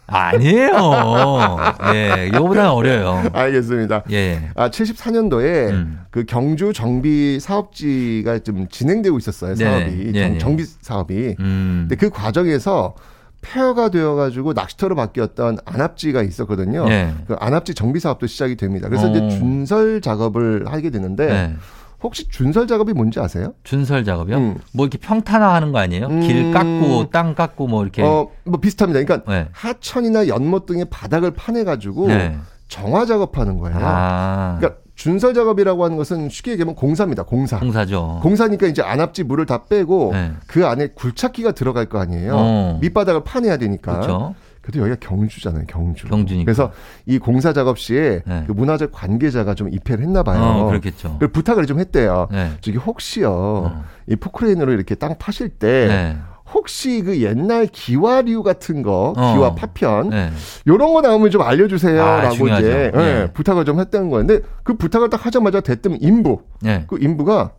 [0.05, 1.57] 아니에요.
[1.93, 3.23] 예, 이거보다는 어려요.
[3.33, 4.03] 알겠습니다.
[4.11, 4.49] 예.
[4.55, 6.01] 아, 74년도에 음.
[6.11, 9.55] 그 경주 정비 사업지가 좀 진행되고 있었어요.
[9.55, 10.11] 네, 사업이.
[10.11, 10.37] 네, 정, 네.
[10.37, 11.35] 정 비 사업이.
[11.39, 11.85] 음.
[11.89, 12.95] 근데 그 과정에서
[13.43, 16.85] 폐허가 되어가지고 낚시터로 바뀌었던 안압지가 있었거든요.
[16.85, 17.13] 네.
[17.27, 18.89] 그 안압지 정비 사업도 시작이 됩니다.
[18.89, 19.09] 그래서 어.
[19.11, 21.55] 이제 준설 작업을 하게 되는데 네.
[22.01, 23.53] 혹시 준설 작업이 뭔지 아세요?
[23.63, 24.37] 준설 작업이요?
[24.37, 24.57] 음.
[24.73, 26.07] 뭐 이렇게 평탄화하는 거 아니에요?
[26.07, 26.21] 음.
[26.21, 28.01] 길 깎고 땅 깎고 뭐 이렇게.
[28.01, 29.03] 어, 뭐 비슷합니다.
[29.03, 29.47] 그러니까 네.
[29.51, 32.35] 하천이나 연못 등의 바닥을 파내 가지고 네.
[32.67, 33.77] 정화 작업하는 거예요.
[33.79, 34.57] 아.
[34.59, 37.23] 그러니까 준설 작업이라고 하는 것은 쉽게 얘기하면 공사입니다.
[37.23, 37.59] 공사.
[37.59, 38.19] 공사죠.
[38.21, 40.33] 공사니까 이제 안압지 물을 다 빼고 네.
[40.47, 42.33] 그 안에 굴착기가 들어갈 거 아니에요.
[42.35, 42.77] 어.
[42.81, 43.93] 밑바닥을 파내야 되니까.
[43.93, 44.35] 그렇죠.
[44.61, 46.07] 그래도 여기가 경주잖아요, 경주.
[46.07, 46.45] 경주니까.
[46.45, 46.71] 그래서
[47.05, 50.39] 이 공사 작업 시에 그 문화재 관계자가 좀 입회를 했나 봐요.
[50.39, 50.61] 네.
[50.61, 51.17] 어, 그렇겠죠.
[51.19, 52.29] 그래서 부탁을 좀 했대요.
[52.31, 52.51] 네.
[52.61, 56.17] 저기 혹시요, 이 포크레인으로 이렇게 땅 파실 때 네.
[56.53, 59.33] 혹시 그 옛날 기와류 같은 거, 어.
[59.33, 60.31] 기와 파편 네.
[60.67, 62.67] 요런 거 나오면 좀 아, 알려주세요라고 중요하죠.
[62.67, 63.31] 이제 예, 네.
[63.33, 66.85] 부탁을 좀 했다는 거였는데 그 부탁을 딱 하자마자 대뜸 인부 네.
[66.87, 67.53] 그 인부가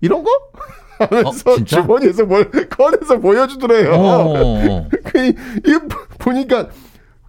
[0.00, 0.30] 이런 거
[0.98, 1.64] 하면서 어?
[1.64, 3.92] 주머니에서 뭘 꺼내서 보여주더래요.
[3.92, 4.88] 어, 어.
[5.04, 5.78] 그, 이, 이
[6.18, 6.68] 보니까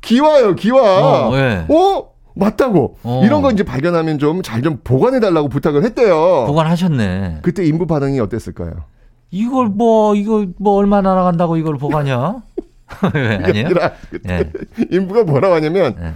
[0.01, 1.29] 기와요, 기와.
[1.29, 1.65] 어, 예.
[1.69, 2.13] 어?
[2.35, 2.97] 맞다고.
[3.03, 3.21] 어.
[3.23, 6.45] 이런 거 이제 발견하면 좀잘좀 보관해 달라고 부탁을 했대요.
[6.47, 7.39] 보관하셨네.
[7.41, 8.71] 그때 인부 반응이 어땠을까요?
[9.33, 12.43] 이걸 뭐 이거 뭐 얼마나 나간다고 이걸 보관이야?
[13.15, 13.69] 왜 아니에요?
[14.29, 14.51] 예.
[14.91, 16.15] 인부가 뭐라고 하냐면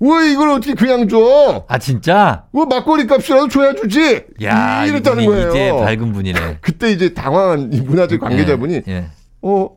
[0.00, 1.66] 왜 이걸 어떻게 그냥 줘?
[1.68, 2.44] 아 진짜?
[2.54, 4.24] 왜 막걸리 값이라도 줘야 주지?
[4.42, 5.50] 야, 이랬다는 거예요.
[5.50, 6.58] 이제 밝은 분이네.
[6.62, 9.06] 그때 이제 당황한 이 문화재 관계자분이 예, 예.
[9.42, 9.68] 어,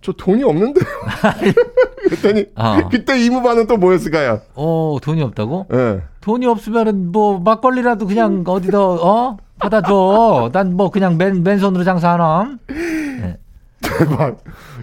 [0.00, 0.80] 저 돈이 없는데.
[2.08, 2.88] 그랬더니 어.
[2.90, 4.40] 그때 이무 반응 또 뭐였을까요?
[4.54, 5.66] 어, 돈이 없다고?
[5.72, 6.02] 예.
[6.20, 10.50] 돈이 없으면은 뭐 막걸리라도 그냥 어디다 어 받아줘.
[10.52, 12.56] 난 뭐 그냥 맨 맨손으로 장사하나?
[13.80, 14.38] 대박.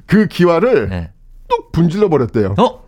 [0.05, 1.11] 그 기와를 네.
[1.47, 2.55] 뚝 분질러 버렸대요.
[2.57, 2.84] 어?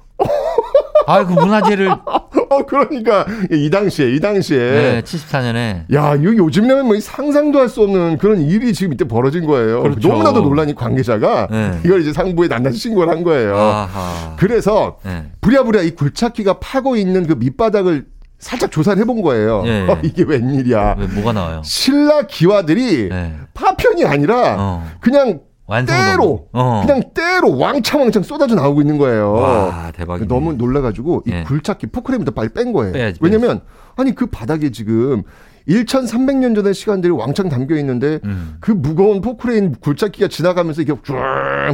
[1.08, 1.90] 아, 그 문화재를
[2.50, 7.82] 어, 그러니까 이 당시에 이 당시에 네, 74년에 야, 이거 요즘에는 뭐 상상도 할 수
[7.84, 9.82] 없는 그런 일이 지금 이때 벌어진 거예요.
[9.84, 10.08] 그렇죠.
[10.08, 11.80] 너무나도 놀란 이 관계자가 네.
[11.86, 13.58] 이걸 이제 상부에 낱낱이 신고를 한 거예요.
[13.58, 14.36] 아하.
[14.38, 15.26] 그래서 네.
[15.42, 18.06] 부랴부랴 이 굴착기가 파고 있는 그 밑바닥을
[18.40, 19.64] 살짝 조사를 해본 거예요.
[19.66, 19.88] 예.
[19.90, 20.96] 어, 이게 웬일이야.
[21.00, 21.62] 왜 뭐가 나와요?
[21.66, 23.34] 신라 기와들이 네.
[23.54, 24.88] 파편이 아니라 어.
[25.02, 25.40] 그냥
[25.86, 26.82] 때로 어.
[26.86, 29.34] 그냥 때로 왕창왕창 쏟아져 나오고 있는 거예요.
[29.34, 30.28] 와, 대박이네.
[30.28, 31.44] 너무 놀라가지고 이 예.
[31.44, 32.94] 굴착기 포크레인부터 빨리 뺀 거예요.
[32.94, 33.62] 빼야지, 왜냐면
[33.98, 35.24] 아니 그 바닥에 지금
[35.68, 38.56] 1,300년 전의 시간들이 왕창 담겨 있는데 음.
[38.62, 41.16] 그 무거운 포크레인 굴착기가 지나가면서 이게 쭉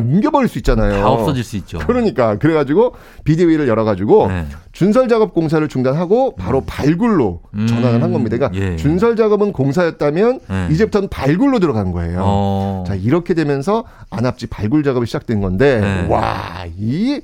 [0.02, 1.00] 뭉겨버릴 수 있잖아요.
[1.00, 1.78] 다 없어질 수 있죠.
[1.80, 4.48] 그러니까 그래가지고 비대위를 열어가지고 네.
[4.72, 7.68] 준설 작업 공사를 중단하고 바로 발굴로 음.
[7.68, 8.38] 전환을 한 겁니다.
[8.38, 8.76] 그러니까 예.
[8.78, 10.68] 준설 작업은 공사였다면 네.
[10.72, 12.22] 이제부터는 발굴로 들어간 거예요.
[12.24, 12.84] 어.
[12.88, 16.08] 자 이렇게 되면서 안압지 발굴 작업이 시작된 건데 네.
[16.10, 17.22] 와이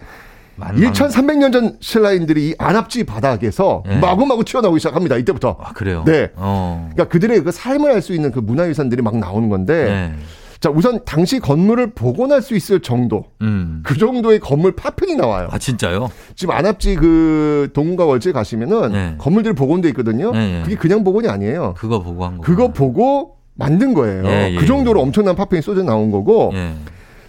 [0.59, 3.97] 만- 1,300년 전 신라인들이 이 안압지 바닥에서 네.
[3.99, 5.15] 마구마구 튀어나오기 시작합니다.
[5.17, 5.57] 이때부터.
[5.59, 6.03] 아, 그래요?
[6.05, 6.29] 네.
[6.35, 6.89] 어.
[6.93, 10.13] 그러니까 그들의 그 삶을 알 수 있는 그 문화유산들이 막 나오는 건데 네.
[10.61, 13.81] 자 우선 당시 건물을 복원할 수 있을 정도 음.
[13.85, 15.47] 그 정도의 건물 파편이 나와요.
[15.51, 16.09] 아, 진짜요?
[16.35, 19.15] 지금 안압지 그 동과 월지에 가시면은 네.
[19.17, 20.31] 건물들이 복원돼 있거든요.
[20.31, 20.61] 네, 네.
[20.63, 21.75] 그게 그냥 복원이 아니에요.
[21.77, 22.43] 그거 보고 한 거.
[22.43, 24.25] 그거 보고 만든 거예요.
[24.25, 26.73] 예, 예, 그 정도로 엄청난 파편이 쏟아 나온 거고 예.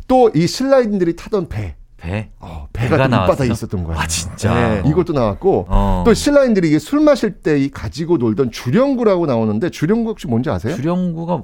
[0.08, 2.30] 또이 신라인들이 타던 배, 배?
[2.40, 3.52] 어, 배가, 배가 나왔어요?
[3.52, 4.00] 있었던 거예요.
[4.00, 4.54] 아, 진짜?
[4.82, 6.02] 네, 이것도 나왔고 어.
[6.06, 10.74] 또 신라인들이 이게 술 마실 때 이 가지고 놀던 주령구라고 나오는데 주령구 혹시 뭔지 아세요?
[10.76, 11.42] 주령구가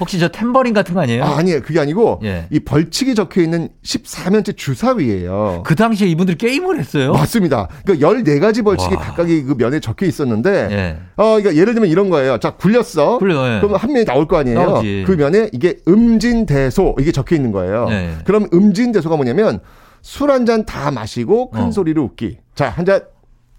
[0.00, 1.24] 혹시 저 탬버린 같은 거 아니에요?
[1.24, 1.62] 아, 아니에요.
[1.62, 2.46] 그게 아니고 예.
[2.50, 5.62] 이 벌칙이 적혀 있는 14면체 주사위예요.
[5.64, 7.12] 그 당시에 이분들이 게임을 했어요?
[7.12, 7.68] 맞습니다.
[7.84, 9.00] 그러니까 14가지 벌칙이 와.
[9.00, 10.96] 각각의 그 면에 적혀 있었는데 예.
[11.16, 12.38] 어, 그러니까 예를 들면 이런 거예요.
[12.38, 13.18] 자, 굴렸어.
[13.18, 13.60] 굴려, 예.
[13.60, 14.58] 그럼 한 면이 나올 거 아니에요.
[14.60, 15.04] 나오지.
[15.06, 17.86] 그 면에 이게 음진대소 이게 적혀 있는 거예요.
[17.90, 18.10] 예.
[18.24, 19.60] 그럼 음진대소가 뭐냐면
[20.02, 21.70] 술 한 잔 다 마시고 큰 어.
[21.70, 22.38] 소리로 웃기.
[22.54, 23.00] 자, 한 잔.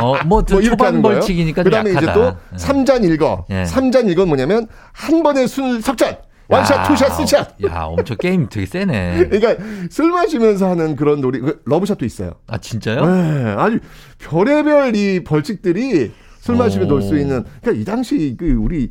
[0.00, 1.20] 어, 뭐, 뭐 이렇게 하는 거예요.
[1.20, 2.12] 그다음에 이제 약하다.
[2.12, 2.58] 또 예.
[2.58, 3.46] 삼잔일거.
[3.50, 3.64] 예.
[3.64, 6.18] 삼잔일거 뭐냐면 한 번에 술 석잔.
[6.48, 7.56] one shot, 야, two shot, three shot.
[7.64, 9.26] 야, 엄청 게임 되게 세네.
[9.30, 12.34] 그러니까 술 마시면서 하는 그런 놀이 그 love shot도 있어요.
[12.46, 13.04] 아, 진짜요?
[13.04, 13.80] 네, 아주
[14.18, 16.12] 별의별 이 벌칙들이
[16.46, 16.90] 술 마시면 오.
[16.90, 17.42] 놀수 있는.
[17.60, 18.88] 그러니까 이 당시 그 우리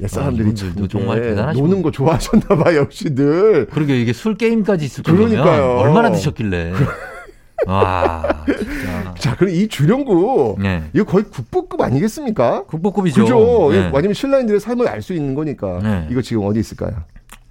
[0.00, 1.68] 옛 사람들이 아, 참 정말 대단하시구나.
[1.68, 3.66] 노는 거 좋아하셨나 봐 역시 늘.
[3.66, 5.78] 그러게 이게 술 게임까지 있을 정도면 그러니까요.
[5.78, 6.72] 얼마나 드셨길래.
[7.66, 9.14] 와, 진짜.
[9.18, 10.82] 자, 그럼 이 주령구 네.
[10.92, 12.64] 이거 거의 국보급 아니겠습니까?
[12.64, 13.22] 국보급이죠.
[13.22, 13.68] 그죠?
[13.70, 13.90] 네.
[13.94, 15.78] 왜냐면 신라인들의 삶을 알 수 있는 거니까.
[15.82, 16.08] 네.
[16.10, 16.92] 이거 지금 어디 있을까요?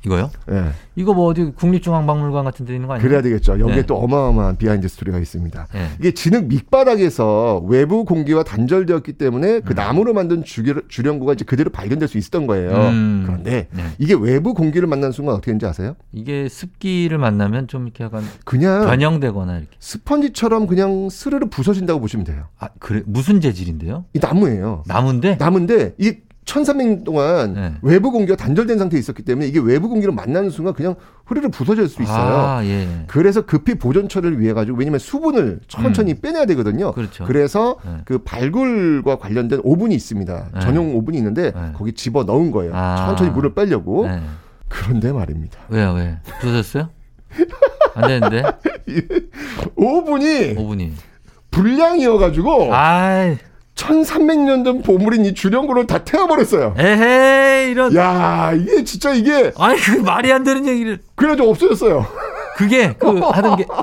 [0.06, 0.32] 이거요?
[0.50, 0.72] 예.
[0.96, 3.08] 이거 뭐 어디 국립중앙박물관 같은 데 있는 거 아니에요?
[3.08, 3.60] 그래야 되겠죠.
[3.60, 3.86] 여기에 네.
[3.86, 5.68] 또 어마어마한 behind story가 있습니다.
[5.74, 5.88] 네.
[6.00, 12.18] 이게 진흙 밑바닥에서 외부 공기와 단절되었기 때문에 그 나무로 만든 주령구가 이제 그대로 발견될 수
[12.18, 12.72] 있었던 거예요.
[12.72, 13.24] 음.
[13.26, 13.84] 그런데 네.
[14.00, 15.96] 이게 외부 공기를 만난 순간 어떻게 되는지 아세요?
[16.12, 19.70] 이게 습기를 만나면 좀 이렇게 약간 그냥 변형되거나 이렇게.
[19.80, 22.46] 스펀지처럼 그냥 스르르 부서진다고 보시면 돼요.
[22.60, 23.04] 아, 그래?
[23.06, 24.06] 무슨 재질인데요?
[24.14, 24.84] 이 나무예요.
[24.88, 25.36] 나무인데?
[25.40, 26.16] 나무인데 이
[26.46, 27.74] 1300년 동안 네.
[27.82, 32.02] 외부 공기가 단절된 상태에 있었기 때문에 이게 외부 공기를 만나는 순간 그냥 흐르르 부서질 수
[32.02, 32.36] 있어요.
[32.36, 33.04] 아, 예.
[33.08, 36.88] 그래서 급히 보존 처리를 위해 가지고 왜냐면 수분을 천천히 빼내야 되거든요.
[36.90, 36.94] 음.
[36.94, 37.26] 그렇죠.
[37.28, 37.98] 래서 네.
[38.06, 40.50] 그 발굴과 관련된 오븐이 있습니다.
[40.54, 40.60] 네.
[40.60, 41.72] 전용 오븐이 있는데 네.
[41.74, 42.72] 거기 집어 넣은 거예요.
[42.76, 43.06] 아.
[43.08, 44.08] 천천히 물을 빼려고.
[44.08, 44.22] 네.
[44.68, 45.60] 그런데 말입니다.
[45.70, 46.18] 왜요, 왜?
[46.40, 46.90] 부서졌어요?
[47.94, 48.44] 안 되는데?
[49.76, 50.92] 오븐이 5분이.
[51.52, 53.38] 불량이어 가지고 아이.
[53.86, 56.76] 1300년 전 보물인 이 주령구를 다 태워버렸어요.
[56.78, 57.96] 에헤이, 이런.
[57.96, 61.00] 야 이게 진짜 이게 아니, 그 말이 안 되는 얘기를.
[61.16, 62.06] 그래가지고 없어졌어요.
[62.58, 63.66] 그게 그 하던 게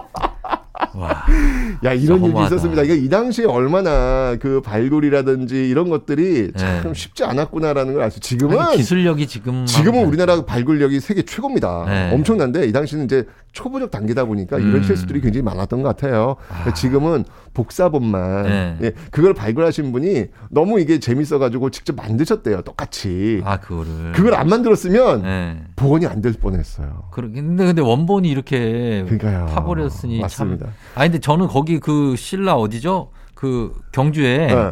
[1.84, 2.44] 야 이런 일이.
[2.44, 2.82] 있었습니다.
[2.82, 6.94] 이게 이 당시에 얼마나 그 발굴이라든지 이런 것들이 참 네.
[6.94, 8.20] 쉽지 않았구나라는 걸 알수.
[8.20, 11.84] 지금은 아니, 기술력이 지금 지금은 우리나라 발굴력이 세계 최고입니다.
[11.86, 12.10] 네.
[12.14, 13.26] 엄청난데 이 당시는 이제
[13.58, 14.82] 초보적 단계다 보니까 이런 음.
[14.84, 16.36] 실수들이 굉장히 많았던 것 같아요.
[16.46, 18.78] 그러니까 지금은 복사본만 네.
[18.82, 22.62] 예, 그걸 발굴하신 분이 너무 이게 재밌어가지고 직접 만드셨대요.
[22.62, 23.42] 똑같이.
[23.44, 25.62] 아 그거를 그걸 안 만들었으면 네.
[25.74, 27.04] 복원이 안 될 뻔했어요.
[27.12, 29.46] 근데 근데 원본이 이렇게 그러니까요.
[29.46, 30.66] 파버렸으니 맞습니다.
[30.66, 30.74] 참.
[30.94, 33.10] 아 근데 저는 거기 그 신라 어디죠?
[33.34, 34.70] 그 경주에 네.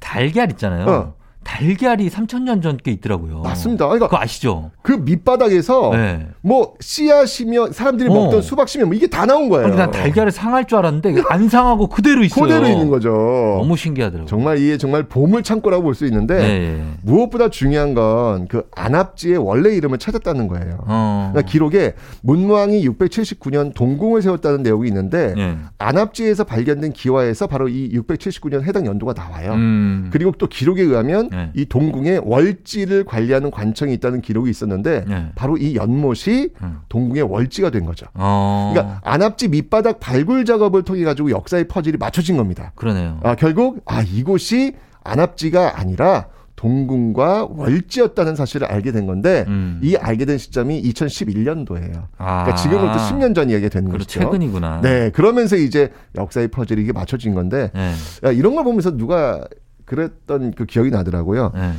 [0.00, 0.86] 달걀 있잖아요.
[0.86, 1.14] 어.
[1.46, 3.40] 달걀이 3천년 전께 있더라고요.
[3.42, 3.86] 맞습니다.
[3.86, 4.72] 그러니까 그거 아시죠?
[4.82, 6.26] 그 밑바닥에서 네.
[6.42, 8.12] 뭐 씨앗이며 사람들이 어.
[8.12, 9.66] 먹던 수박씨며 뭐 이게 다 나온 거예요.
[9.68, 12.42] 아니, 난 달걀을 상할 줄 알았는데 안 상하고 그대로 있어요.
[12.44, 13.10] 그대로 있는 거죠.
[13.58, 14.26] 너무 신기하더라고요.
[14.28, 16.84] 정말 이게 정말 보물 창고라고 볼 수 있는데 네.
[17.02, 20.78] 무엇보다 중요한 건 그 안압지의 원래 이름을 찾았다는 거예요.
[20.86, 21.30] 어.
[21.32, 25.56] 그러니까 기록에 문무왕이 679년 동궁을 세웠다는 내용이 있는데 네.
[25.78, 29.52] 안압지에서 발견된 기와에서 바로 이 679년 해당 연도가 나와요.
[29.52, 30.10] 음.
[30.12, 31.50] 그리고 또 기록에 의하면 네.
[31.54, 35.26] 이 동궁에 월지를 관리하는 관청이 있다는 기록이 있었는데 네.
[35.34, 36.50] 바로 이 연못이
[36.88, 38.06] 동궁의 월지가 된 거죠.
[38.14, 38.72] 어.
[38.72, 42.72] 그러니까 안압지 밑바닥 발굴 작업을 통해 가지고 역사의 퍼즐이 맞춰진 겁니다.
[42.74, 43.20] 그러네요.
[43.22, 44.72] 아, 결국 아 이곳이
[45.04, 49.78] 안압지가 아니라 동궁과 월지였다는 사실을 알게 된 건데 음.
[49.82, 52.06] 이 알게 된 시점이 2011년도예요.
[52.16, 52.44] 아.
[52.44, 54.20] 그러니까 지금으로부터 10년 전 이야기가 되는 그렇죠.
[54.20, 54.30] 거죠.
[54.30, 54.80] 최근이구나.
[54.80, 57.92] 네, 그러면서 이제 역사의 퍼즐이 이게 맞춰진 건데 네.
[58.24, 59.44] 야, 이런 걸 보면서 누가
[59.86, 61.52] 그랬던 그 기억이 나더라고요.
[61.54, 61.72] 네.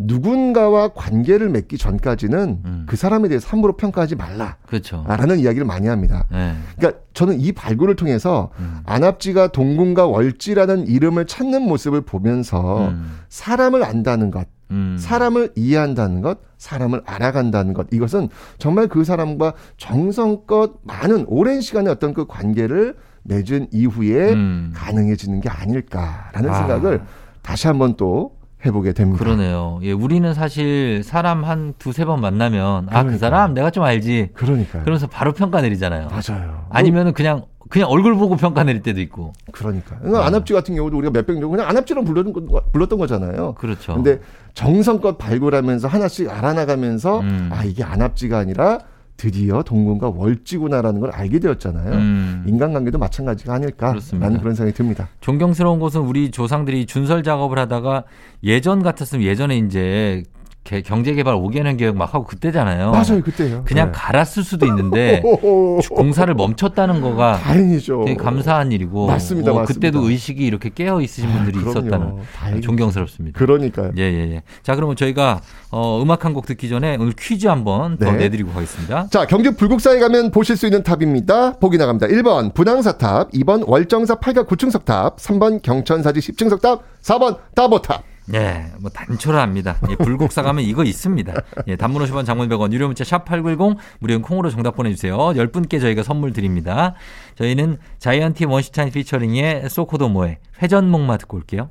[0.00, 2.86] 누군가와 관계를 맺기 전까지는 음.
[2.86, 4.56] 그 사람에 대해서 함부로 평가하지 말라.
[4.66, 5.04] 그렇죠.
[5.08, 6.26] 라는 이야기를 많이 합니다.
[6.30, 6.54] 네.
[6.76, 8.78] 그러니까 저는 이 발굴을 통해서 음.
[8.84, 13.18] 안압지가 동궁과 월지라는 이름을 찾는 모습을 보면서 음.
[13.28, 14.96] 사람을 안다는 것, 음.
[15.00, 18.28] 사람을 이해한다는 것, 사람을 알아간다는 것, 이것은
[18.58, 22.94] 정말 그 사람과 정성껏 많은 오랜 시간의 어떤 그 관계를
[23.24, 24.72] 맺은 이후에 음.
[24.74, 26.54] 가능해지는 게 아닐까라는 아.
[26.54, 27.02] 생각을
[27.48, 28.32] 다시 한번 또
[28.66, 29.24] 해보게 됩니다.
[29.24, 29.80] 그러네요.
[29.82, 33.18] 예, 우리는 사실 사람 한 두세 번 만나면 아, 그 그러니까요.
[33.18, 34.32] 사람 내가 좀 알지.
[34.34, 34.82] 그러니까요.
[34.82, 36.08] 그러면서 바로 평가 내리잖아요.
[36.08, 36.66] 맞아요.
[36.68, 39.32] 아니면은 그냥 그냥 얼굴 보고 평가 내릴 때도 있고.
[39.50, 39.96] 그러니까.
[39.96, 43.54] 그러니까 안압지 같은 경우도 우리가 몇백 년 그냥 안압지로 불렀던, 거, 불렀던 거잖아요.
[43.54, 43.94] 그렇죠.
[43.94, 44.20] 근데
[44.52, 47.48] 정성껏 발굴하면서 하나씩 알아나가면서 음.
[47.50, 48.80] 아 이게 안압지가 아니라
[49.18, 51.92] 드디어 동궁과 월지구나라는 걸 알게 되었잖아요.
[51.92, 52.44] 음.
[52.46, 54.38] 인간관계도 마찬가지가 아닐까라는 그렇습니다.
[54.38, 55.08] 그런 생각이 듭니다.
[55.20, 58.04] 존경스러운 것은 우리 조상들이 준설 작업을 하다가
[58.44, 60.37] 예전 같았으면 예전에 이제 개-
[60.82, 62.90] 경제개발 5개년 계획 막 하고 그때잖아요.
[62.92, 63.62] 맞아요, 그때요.
[63.64, 63.92] 그냥 네.
[63.94, 65.22] 갈았을 수도 있는데
[65.90, 68.04] 공사를 멈췄다는 거가 다행이죠.
[68.06, 69.80] 되게 감사한 일이고 맞습니다, 뭐 맞습니다.
[69.88, 71.70] 그때도 의식이 이렇게 깨어 있으신 분들이 그럼요.
[71.80, 72.66] 있었다는 다행이죠.
[72.66, 73.38] 존경스럽습니다.
[73.38, 73.92] 그러니까요.
[73.98, 74.42] 예, 예, 예.
[74.62, 75.40] 자, 그러면 저희가
[75.70, 78.18] 어, 음악 한 곡 듣기 전에 오늘 퀴즈 한번 더 네.
[78.18, 79.08] 내드리고 가겠습니다.
[79.10, 81.54] 자, 경주 불국사에 가면 보실 수 있는 탑입니다.
[81.58, 82.06] 보기 나갑니다.
[82.06, 88.02] 1번 분황사탑, 2번 월정사 8각 9층석탑, 3번 경천사지 10층석탑, 4번 다보탑.
[88.34, 89.78] 예, 뭐 단촐합니다.
[89.90, 91.32] 예, 불국사 가면 이거 있습니다.
[91.68, 95.16] 예, 단문 50원 장문 100원 유료 문자 sharp 8910 무료인 콩으로 정답 보내주세요.
[95.16, 96.94] 10분께 저희가 선물 드립니다.
[97.36, 101.70] 저희는 자이언티 원시타인 featuring의 소코도모의 회전목마 듣고 올게요.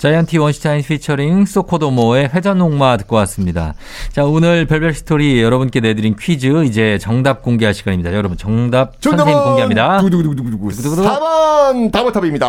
[0.00, 3.74] 자이언티 원시타인 피처링 소코도모의 회전목마 듣고 왔습니다.
[4.12, 8.14] 자, 오늘 별별 스토리 여러분께 내드린 퀴즈 이제 정답 공개할 시간입니다.
[8.14, 9.98] 여러분 정답 선생님 공개합니다.
[9.98, 10.70] 두구두구두구두구.
[10.70, 11.06] 두구두구두구.
[11.06, 12.46] 4번 다보탑입니다.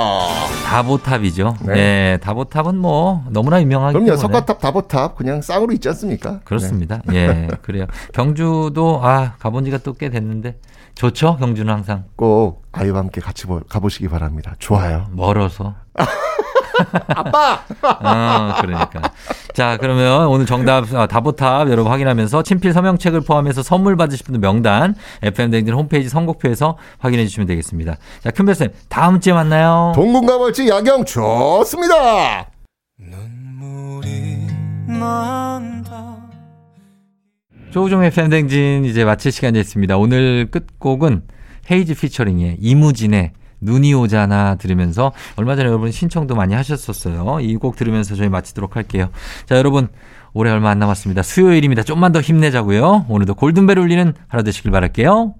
[0.65, 1.57] 다보탑이죠.
[1.65, 1.73] 네.
[1.73, 2.17] 네.
[2.21, 4.05] 다보탑은 뭐 너무나 유명하기 그럼요.
[4.11, 4.21] 때문에.
[4.21, 6.39] 석가탑, 다보탑 그냥 쌍으로 있지 않습니까?
[6.45, 7.01] 그렇습니다.
[7.11, 7.85] 예, 그래요.
[8.13, 10.57] 경주도 아 가본 지가 또 꽤 됐는데
[10.95, 11.35] 좋죠.
[11.35, 12.03] 경주는 항상 네.
[12.15, 14.55] 꼭 아이와 함께 같이 보- 가보시기 바랍니다.
[14.57, 15.07] 좋아요.
[15.11, 15.73] 멀어서.
[17.07, 17.63] 아빠.
[17.81, 19.01] 아, 그러니까.
[19.53, 24.95] 자, 그러면 오늘 정답 아, 다보탑 여러분 확인하면서 친필 서명책을 포함해서 선물 받으실 분들 명단
[25.21, 27.97] FM 댕진 홈페이지 선곡표에서 확인해 주시면 되겠습니다.
[28.23, 29.93] 자, 큰별 쌤 다음 주에 만나요.
[30.51, 32.47] 월지 야경 좋습니다.
[37.71, 39.97] 조우종의 FM 댕진 이제 마칠 시간이 됐습니다.
[39.97, 41.23] 오늘 끝곡은
[41.69, 43.31] 헤이즈 피처링의 이무진의
[43.61, 47.39] 눈이 오잖아 들으면서 얼마 전에 여러분 신청도 많이 하셨었어요.
[47.41, 49.09] 이 곡 들으면서 저희 마치도록 할게요.
[49.45, 49.87] 자, 여러분
[50.33, 51.21] 올해 얼마 안 남았습니다.
[51.23, 51.83] 수요일입니다.
[51.83, 53.05] 좀만 더 힘내자고요.
[53.09, 55.35] 오늘도 골든벨 울리는 하루 되시길 바랄게요.